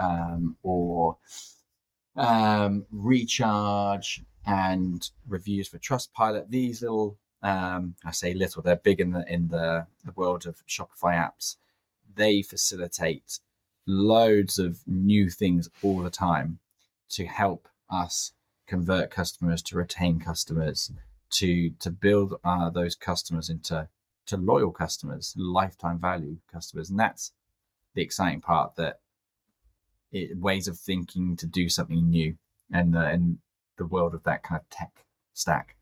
[0.00, 1.16] um, or
[2.16, 6.48] um, Recharge and reviews for Trustpilot.
[6.50, 10.66] These little, um, I say little, they're big in the in the, the world of
[10.66, 11.56] Shopify apps.
[12.16, 13.38] They facilitate
[13.86, 16.58] loads of new things all the time
[17.10, 18.32] to help us
[18.66, 20.90] convert customers, to retain customers,
[21.32, 23.88] to to build uh, those customers into
[24.26, 27.32] to loyal customers, lifetime value customers, and that's
[27.94, 29.00] the exciting part that
[30.12, 32.36] it, ways of thinking to do something new
[32.72, 33.38] and uh, in
[33.76, 35.76] the world of that kind of tech stack.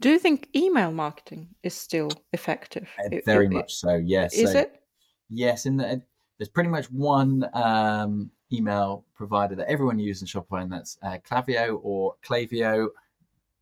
[0.00, 2.88] Do you think email marketing is still effective?
[3.04, 3.96] Uh, Very I- much so.
[3.96, 4.34] Yes.
[4.34, 4.82] Is so, it?
[5.28, 5.66] Yes.
[5.66, 6.02] In the,
[6.38, 11.18] there's pretty much one um, email provider that everyone uses in Shopify, and that's uh,
[11.28, 12.88] Klaviyo or Klaviyo.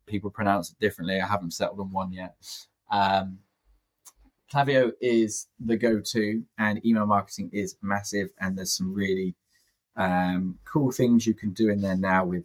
[0.05, 1.21] People pronounce it differently.
[1.21, 2.35] I haven't settled on one yet.
[2.91, 3.39] Um,
[4.51, 8.29] Klaviyo is the go-to, and email marketing is massive.
[8.39, 9.35] And there's some really
[9.95, 12.43] um, cool things you can do in there now with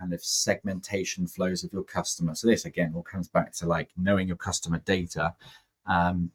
[0.00, 2.34] kind of segmentation flows of your customer.
[2.34, 5.34] So this again all comes back to like knowing your customer data,
[5.86, 6.30] um,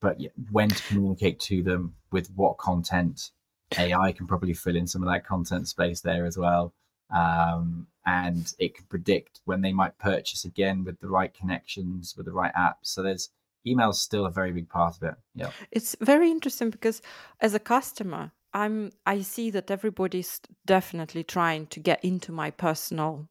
[0.00, 0.20] but
[0.50, 3.30] when to communicate to them with what content.
[3.78, 6.74] AI can probably fill in some of that content space there as well.
[7.10, 12.26] Um, and it can predict when they might purchase again with the right connections, with
[12.26, 12.82] the right apps.
[12.82, 13.30] So there's
[13.66, 15.14] email's still a very big part of it.
[15.34, 15.50] Yeah.
[15.70, 17.00] It's very interesting because
[17.40, 23.28] as a customer, I'm I see that everybody's definitely trying to get into my personal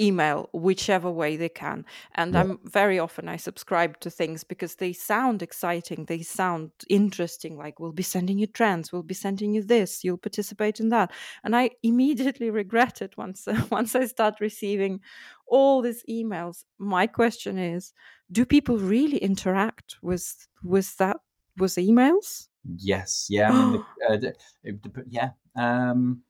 [0.00, 1.84] email whichever way they can.
[2.14, 2.42] And Yeah.
[2.42, 7.80] i'm very often i subscribe to things because they sound exciting they sound interesting like
[7.80, 11.12] we'll be sending you trends we'll be sending you this you'll participate in that.
[11.44, 15.00] And i immediately regret it once once i start receiving
[15.46, 16.64] all these emails.
[16.78, 17.92] My question is
[18.32, 21.18] do people really interact with with that
[21.58, 24.28] with emails Yes, yeah, I mean, the,
[24.68, 25.30] uh, yeah.
[25.56, 26.22] Um,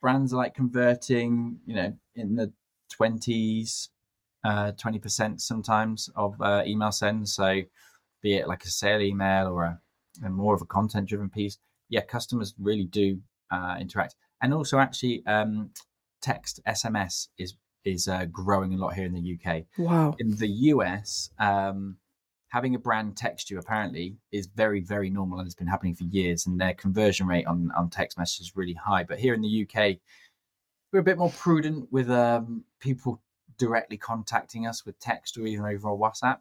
[0.00, 2.52] brands are like converting, you know, in the
[2.90, 3.90] twenties,
[4.44, 7.34] uh, twenty percent sometimes of uh, email sends.
[7.34, 7.62] So,
[8.22, 9.80] be it like a sale email or a,
[10.24, 11.58] a more of a content-driven piece,
[11.88, 13.20] yeah, customers really do
[13.50, 15.70] uh, interact, and also actually, um,
[16.22, 20.48] text SMS is is uh, growing a lot here in the UK wow in the
[20.48, 21.96] US, um,
[22.48, 26.04] having a brand text you apparently is very, very normal and it's been happening for
[26.04, 26.46] years.
[26.46, 29.04] And their conversion rate on, on text messages is really high.
[29.04, 29.98] But here in the UK,
[30.92, 33.20] we're a bit more prudent with um, people
[33.58, 36.38] directly contacting us with text or even over WhatsApp.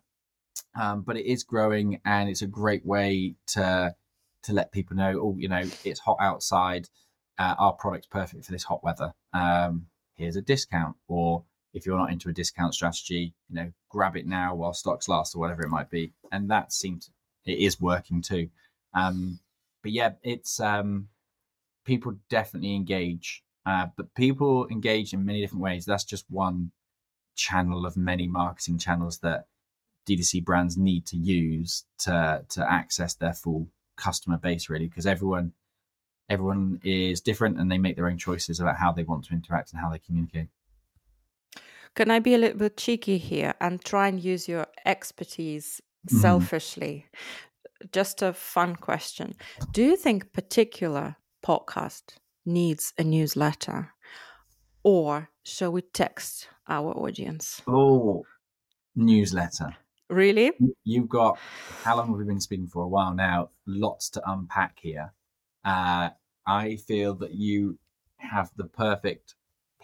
[0.79, 3.95] um, but it is growing, and it's a great way to
[4.43, 6.87] to let people know, oh, you know, it's hot outside.
[7.37, 9.13] Uh, our product's perfect for this hot weather.
[9.33, 11.43] Um, here's a discount, or
[11.73, 15.35] if you're not into a discount strategy, you know, grab it now while stocks last,
[15.35, 16.13] or whatever it might be.
[16.31, 17.09] And that seems
[17.45, 18.49] it is working too.
[18.93, 19.39] Um,
[19.83, 21.09] but yeah, it's um,
[21.85, 25.85] people definitely engage, uh, but people engage in many different ways.
[25.85, 26.71] That's just one
[27.35, 29.45] channel of many marketing channels that
[30.07, 35.53] D2C brands need to use to to access their full customer base, really, because everyone
[36.29, 39.71] everyone is different and they make their own choices about how they want to interact
[39.71, 40.47] and how they communicate.
[41.97, 46.21] Can I be a little bit cheeky here and try and use your expertise Mhm.
[46.21, 47.07] selfishly?
[47.91, 49.33] Just a fun question.
[49.71, 53.95] Do you think particular podcast needs a newsletter
[54.83, 57.63] or shall we text our audience?
[57.65, 58.23] Oh,
[58.95, 59.75] newsletter.
[60.07, 60.51] Really?
[60.83, 61.39] You've got
[61.83, 62.83] how long have we been speaking for?
[62.83, 63.49] A while now.
[63.65, 65.13] Lots to unpack here.
[65.65, 66.11] Uh,
[66.45, 67.79] I feel that you
[68.17, 69.33] have the perfect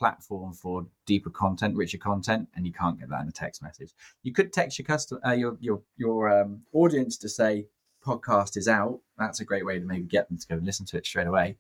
[0.04, 3.92] platform for deeper content, richer content, and you can't get that in a text message.
[4.24, 7.68] You could text your customer, uh, your your your um, audience to say
[8.06, 9.00] podcast is out.
[9.18, 11.28] That's a great way to maybe get them to go and listen to it straight
[11.28, 11.56] away.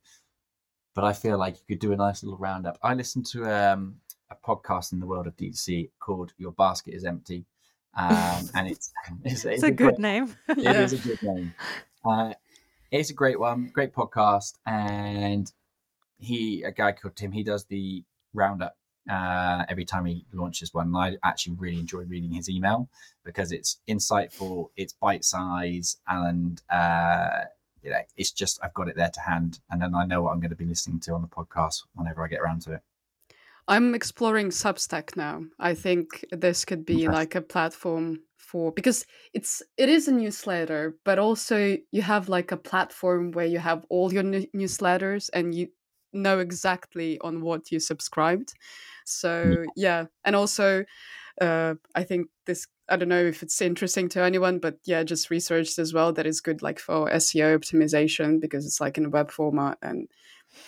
[0.93, 2.77] But I feel like you could do a nice little roundup.
[2.83, 3.95] I listened to um,
[4.29, 7.45] a podcast in the world of D2C called "Your Basket Is Empty,"
[7.95, 8.91] um, and it's
[9.23, 10.35] it's, It's a good name.
[10.49, 10.81] it Yeah.
[10.83, 11.53] is a good name.
[12.03, 12.33] Uh,
[12.91, 15.49] it's a great one, great podcast, and
[16.17, 18.03] he, a guy called Tim, he does the
[18.34, 18.77] roundup
[19.09, 20.88] uh, every time he launches one.
[20.88, 22.89] And I actually really enjoy reading his email
[23.23, 27.41] because it's insightful, it's bite size, and uh,
[27.81, 30.31] you know, it's just I've got it there to hand, and then I know what
[30.31, 32.81] I'm going to be listening to on the podcast whenever I get around to it.
[33.67, 35.45] I'm exploring Substack now.
[35.57, 40.97] I think this could be like a platform for because it's it is a newsletter,
[41.05, 45.55] but also you have like a platform where you have all your new- newsletters and
[45.55, 45.69] you
[46.14, 48.53] know exactly on what you subscribed.
[49.05, 50.86] So yeah, and also
[51.41, 55.30] uh, I think this I don't know if it's interesting to anyone, but yeah, just
[55.30, 59.09] researched as well that is good like for SEO optimization because it's like in a
[59.09, 60.09] web format and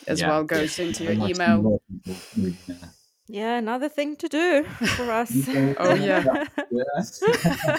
[0.08, 0.30] as Yeah.
[0.30, 1.62] well goes into your I'd like to see email.
[1.62, 2.94] more people reading that.
[3.28, 4.64] Yeah, another thing to do
[4.96, 5.48] for us.
[5.80, 6.46] Oh, yeah.
[6.72, 7.78] Yeah.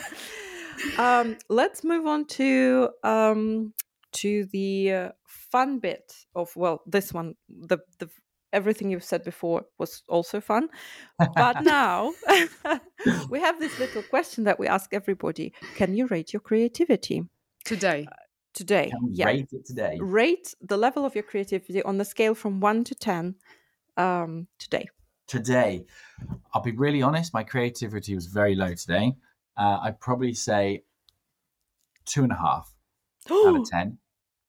[0.98, 3.72] um, let's move on to um,
[4.12, 5.08] to the uh,
[5.56, 7.34] fun bit of well, this one.
[7.48, 8.08] The the
[8.52, 10.68] everything you've said before was also fun,
[11.34, 12.12] but now
[13.30, 17.18] we have this little question that we ask everybody: Can you rate your creativity
[17.64, 18.06] Today.
[18.54, 18.90] today?
[18.90, 19.98] Can yeah, rate it today?
[20.00, 23.34] rate the level of your creativity on the scale from one to ten
[23.96, 24.86] um, today.
[25.26, 25.84] today
[26.52, 29.06] i'll be really honest my creativity was very low today
[29.56, 30.84] uh, i'd probably say
[32.04, 32.66] two and a half
[33.30, 33.98] out of ten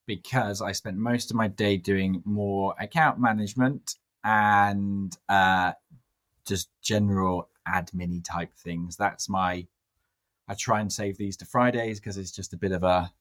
[0.08, 5.72] because i spent most of my day doing more account management and uh,
[6.46, 9.66] just general admin type things that's my
[10.48, 13.12] i try and save these to fridays because it's just a bit of a,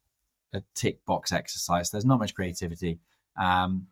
[0.55, 2.99] a tick box exercise there's not much creativity
[3.37, 3.87] um,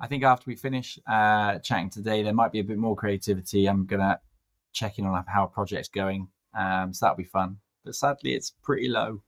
[0.00, 3.66] I think after we finish uh, chatting today, there might be a bit more creativity.
[3.66, 4.18] I'm gonna
[4.72, 6.28] check in on how a project's going,
[6.58, 7.58] um, so that'll be fun.
[7.84, 9.22] But sadly, it's pretty low.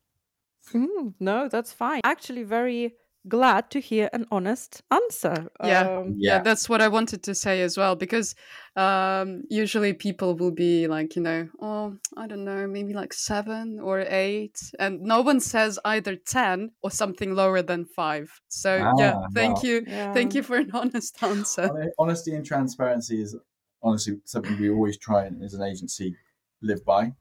[0.72, 2.00] Mm, no, that's fine.
[2.04, 2.94] Actually, very
[3.28, 5.48] glad to hear an honest answer.
[5.62, 5.80] Yeah.
[5.98, 6.36] Um, yeah.
[6.36, 6.42] Yeah.
[6.42, 8.34] that's what i wanted to say as well because
[8.76, 13.78] um usually people will be like you know oh i don't know maybe like seven
[13.80, 19.14] or eight and no one says either 10 or something lower than five so yeah
[19.16, 19.62] Ah, thank wow.
[19.62, 20.12] you yeah.
[20.14, 23.36] thank you for an honest answer Honesty and transparency is
[23.82, 26.16] honestly something we always try and as an agency
[26.62, 27.12] live by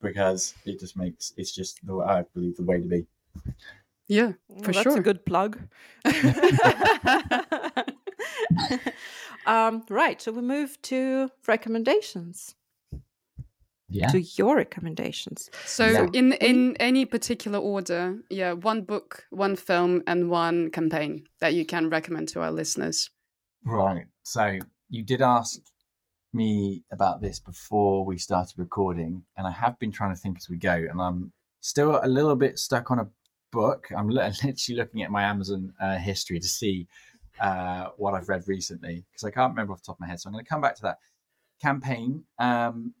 [0.00, 3.06] because it just makes it's just the I believe the way to be.
[4.08, 4.98] Yeah Well, for that's sure.
[4.98, 5.58] a good plug.
[9.46, 12.54] um, right, so we move to recommendations.
[13.88, 14.08] Yeah.
[14.08, 15.48] To your recommendations.
[15.64, 16.06] so Yeah.
[16.12, 21.64] in in any particular order yeah one book one film and one campaign that you
[21.64, 23.10] can recommend to our listeners
[23.64, 24.06] Right.
[24.24, 24.58] So
[24.90, 25.60] you did ask
[26.32, 30.48] me about this before we started recording, and I have been trying to think as
[30.48, 33.08] we go, and I'm still a little bit stuck on a
[33.52, 33.88] book.
[33.96, 36.86] I'm literally looking at my Amazon uh, history to see
[37.40, 40.20] uh, what I've read recently because I can't remember off the top of my head.
[40.20, 40.98] So I'm going to come back to that
[41.60, 42.24] campaign.
[42.38, 42.94] Um,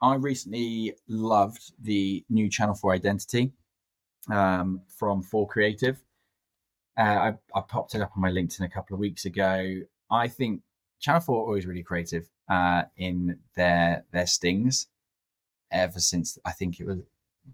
[0.00, 3.52] I recently loved the new Channel 4 Identity
[4.30, 5.98] um, from 4 Creative.
[6.98, 9.80] Uh, I, I popped it up on my LinkedIn a couple of weeks ago.
[10.10, 10.62] I think
[11.00, 14.88] Channel 4 are always really creative uh, in their their stings
[15.70, 16.98] ever since I think it was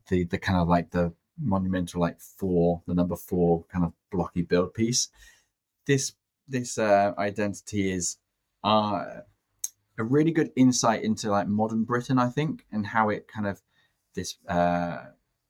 [0.08, 4.42] the the kind of like the monumental like four, the number four kind of blocky
[4.42, 5.08] build piece.
[5.86, 6.12] This
[6.48, 8.18] this uh, identity is
[8.62, 9.04] uh,
[9.98, 13.62] a really good insight into like modern Britain, I think, and how it kind of
[14.14, 14.98] this uh,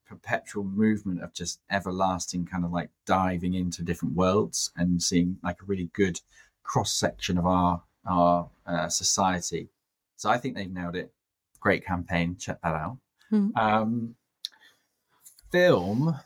[0.06, 5.62] perpetual movement of just everlasting kind of like diving into different worlds and seeing like
[5.62, 6.20] a really good
[6.62, 9.68] cross section of our our uh, society.
[10.16, 11.12] So I think they've nailed it.
[11.60, 12.36] Great campaign.
[12.38, 12.98] Check that out.
[13.30, 13.48] Hmm.
[13.56, 14.14] Um,
[15.54, 16.18] film,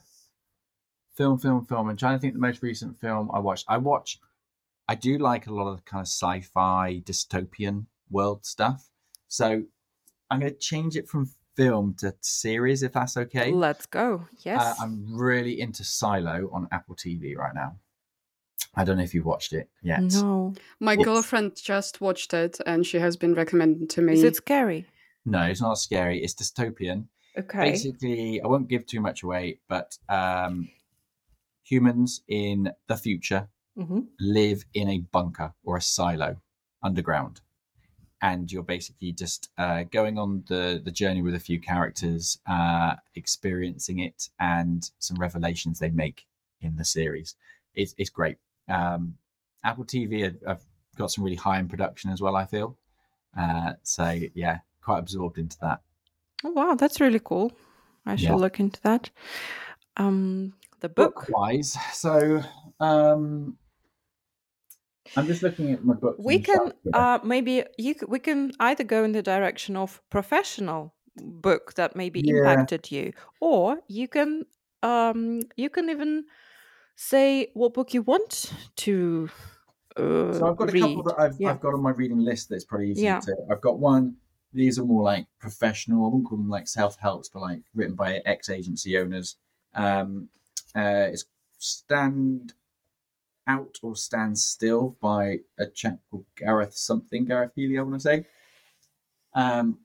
[1.14, 1.88] film, film, film.
[1.90, 3.66] I'm trying to think the most recent film I watched.
[3.68, 4.18] I watch.
[4.88, 8.88] I do like a lot of kind of sci-fi dystopian world stuff.
[9.28, 9.64] So
[10.30, 13.52] I'm going to change it from film to series, if that's okay.
[13.52, 14.26] Let's go.
[14.46, 14.62] Yes.
[14.62, 17.76] Uh, I'm really into Silo on Apple TV right now.
[18.76, 20.00] I don't know if you've watched it yet.
[20.02, 20.54] no.
[20.80, 21.04] My Yes.
[21.04, 24.14] girlfriend just watched it and she has been recommending to me.
[24.14, 24.86] Is it scary?
[25.26, 26.22] No, it's not scary.
[26.22, 27.08] It's dystopian.
[27.38, 27.70] Okay.
[27.70, 30.68] Basically, I won't give too much away, but um,
[31.62, 36.36] humans in the future hmm live in a bunker or a silo
[36.82, 37.40] underground.
[38.20, 42.96] And you're basically just uh, going on the, the journey with a few characters, uh,
[43.14, 46.26] experiencing it, and some revelations they make
[46.60, 47.36] in the series.
[47.76, 48.38] It's, it's great.
[48.68, 49.18] Um,
[49.62, 50.62] Apple TV have, have
[50.96, 52.76] got some really high end production as well, I feel.
[53.38, 55.80] Uh, so, yeah, quite absorbed into that.
[56.44, 57.52] Oh, wow, that's really cool.
[58.06, 58.38] I shall Yeah.
[58.38, 59.10] look into that.
[59.96, 61.24] Um, the book.
[61.24, 62.42] book wise so
[62.80, 63.56] um
[65.16, 69.04] i'm just looking at my book We can uh, maybe you we can either go
[69.04, 72.24] in the direction of professional book that maybe Yeah.
[72.26, 74.44] impacted you, or you can
[74.82, 76.24] um, you can even
[76.96, 79.30] say what book you want to
[79.96, 80.72] uh, so i've got a read.
[80.72, 81.56] couple that I've, Yeah.
[81.56, 83.20] I've got on my reading list that's probably easy Yeah.
[83.22, 84.16] to i've got one
[84.52, 88.20] these are more like professional i won't call them like self-helps but like written by
[88.24, 89.36] ex-agency owners.
[89.74, 90.28] Um
[90.74, 91.24] uh it's
[91.58, 92.54] stand
[93.46, 98.00] out or stand still by a chap called gareth something gareth healy i want to
[98.00, 98.26] say.
[99.34, 99.78] Um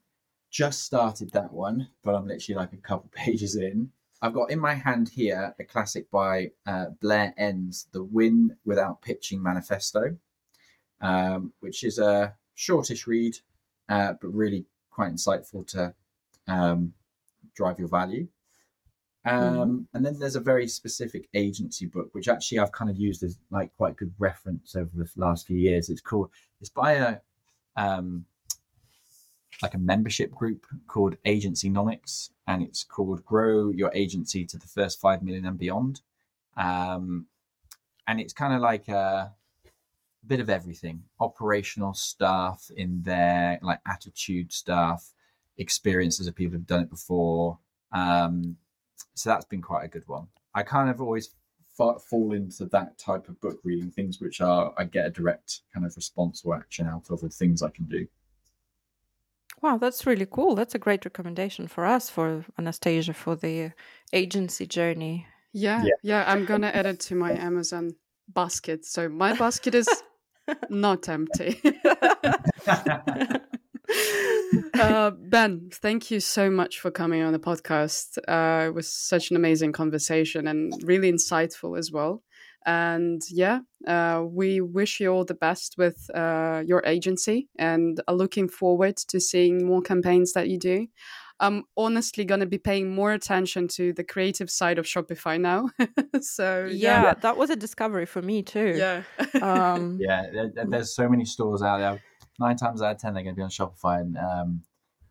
[0.52, 3.92] just started that one but i'm literally like a couple pages in.
[4.24, 9.02] I've got in my hand here a classic by uh, Blair Enns, The Win Without
[9.02, 10.16] Pitching Manifesto,
[11.02, 13.38] um, which is a shortish read,
[13.90, 15.94] uh, but really quite insightful to
[16.48, 16.94] um,
[17.56, 18.28] drive your value.
[19.26, 23.24] Um, And then there's a very specific agency book, which actually I've kind of used
[23.24, 25.90] as like quite good reference over the last few years.
[25.90, 26.30] It's called,
[26.60, 27.18] it's by a,
[27.78, 28.26] um,
[29.62, 35.00] like a membership group called Agencynomics, and it's called Grow Your Agency to the First
[35.00, 36.02] Five Million and Beyond.
[36.58, 37.28] Um,
[38.08, 39.32] and it's kind of like a
[40.26, 45.12] bit of everything operational stuff in there, like attitude stuff,
[45.58, 47.58] experiences of people who've done it before.
[47.92, 48.56] Um,
[49.16, 50.28] so that's been quite a good one.
[50.56, 51.30] I kind of always
[51.78, 55.62] fa- fall into that type of book reading, things which are I get a direct
[55.74, 58.08] kind of response or action out of, with things I can do.
[59.62, 60.56] Wow, that's really cool.
[60.56, 63.72] That's a great recommendation for us, for Anastasia, for the
[64.12, 65.28] agency journey.
[65.54, 65.94] yeah, Yeah.
[66.02, 67.96] yeah, I'm gonna add it to my Amazon
[68.28, 68.86] basket.
[68.86, 69.88] So my basket is
[70.70, 71.60] not empty.
[74.80, 78.18] uh, ben, thank you so much for coming on the podcast.
[78.28, 82.24] Uh, it was such an amazing conversation and really insightful as well.
[82.66, 88.16] And yeah, uh, we wish you all the best with uh, your agency and are
[88.16, 90.88] looking forward to seeing more campaigns that you do.
[91.44, 95.70] I'm honestly going to be paying more attention to the creative side of Shopify now.
[96.22, 98.76] so yeah, that was a discovery for me too.
[98.78, 99.04] yeah.
[99.42, 102.02] Um, yeah, there, there- there's so many stores out there.
[102.40, 104.62] Nine times out of ten, they're going to be on Shopify, and um,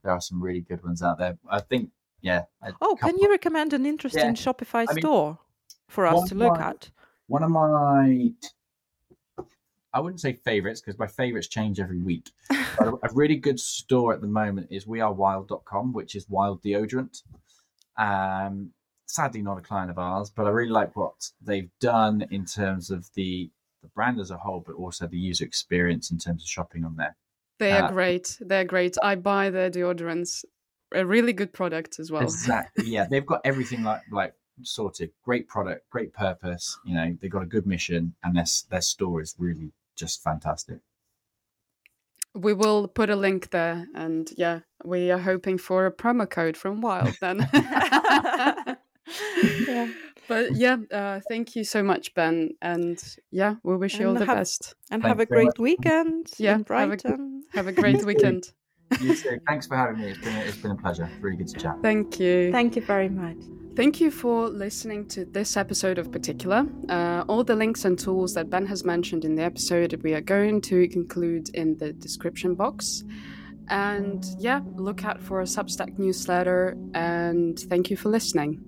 [0.03, 1.39] there are some really good ones out there.
[1.49, 1.91] I think,
[2.21, 2.43] yeah.
[2.81, 4.33] Oh, can couple- you recommend an interesting Yeah.
[4.33, 5.39] Shopify I mean, store
[5.89, 6.91] for us to look one- at?
[7.29, 8.33] One of my,
[9.94, 12.31] I wouldn't say favorites because my favorites change every week.
[12.78, 17.23] but a, a really good store at the moment is wearewild.com, which is wild deodorant.
[17.97, 18.70] Um,
[19.06, 22.90] sadly, not a client of ours, but I really like what they've done in terms
[22.90, 23.51] of the
[23.82, 26.94] the brand as a whole, but also the user experience in terms of shopping on
[26.94, 27.16] there.
[27.59, 28.39] They are Uh, great.
[28.40, 28.97] They're great.
[29.02, 30.44] I buy their deodorants.
[30.94, 32.23] A really good product as well.
[32.23, 32.85] Exactly.
[32.86, 35.10] Yeah, they've got everything like like sorted.
[35.24, 36.78] Great product, great purpose.
[36.85, 40.78] You know, they've got a good mission, and their their store is really just fantastic.
[42.35, 46.56] We will put a link there, and yeah, we are hoping for a promo code
[46.56, 47.47] from Wild then.
[47.52, 48.74] Yeah.
[50.28, 52.97] But yeah, uh, thank you so much, Ben, and
[53.32, 54.74] yeah, we wish you all the have- best.
[54.90, 55.59] And Thank have a great much.
[55.59, 57.43] weekend Yeah, in have a- Brighton.
[57.52, 58.44] Have a great weekend.
[59.01, 59.39] You too.
[59.47, 60.10] Thanks for having me.
[60.10, 61.09] It's been a, it's been a pleasure.
[61.20, 61.77] Really good to chat.
[61.82, 62.52] Thank you.
[62.52, 63.36] Thank you very much.
[63.74, 66.66] Thank you for listening to this episode of Particular.
[66.90, 70.20] Uh, all the links and tools that Ben has mentioned in the episode, we are
[70.20, 73.02] going to include in the description box.
[73.69, 76.77] And yeah, look out for a Substack newsletter.
[76.93, 78.62] And thank you for listening.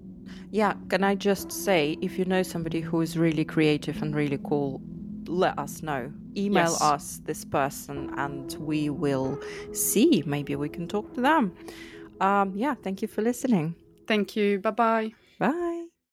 [0.50, 4.38] Yeah, can I just say if you know somebody who is really creative and really
[4.42, 4.80] cool,
[5.28, 6.12] let us know.
[6.36, 6.82] Email Yes.
[6.82, 9.38] us this person and we will
[9.72, 10.22] see.
[10.26, 11.52] Maybe we can talk to them.
[12.20, 13.74] Um, yeah, thank you for listening.
[14.06, 14.58] Thank you.
[14.60, 15.12] Bye bye.
[15.38, 15.83] Bye.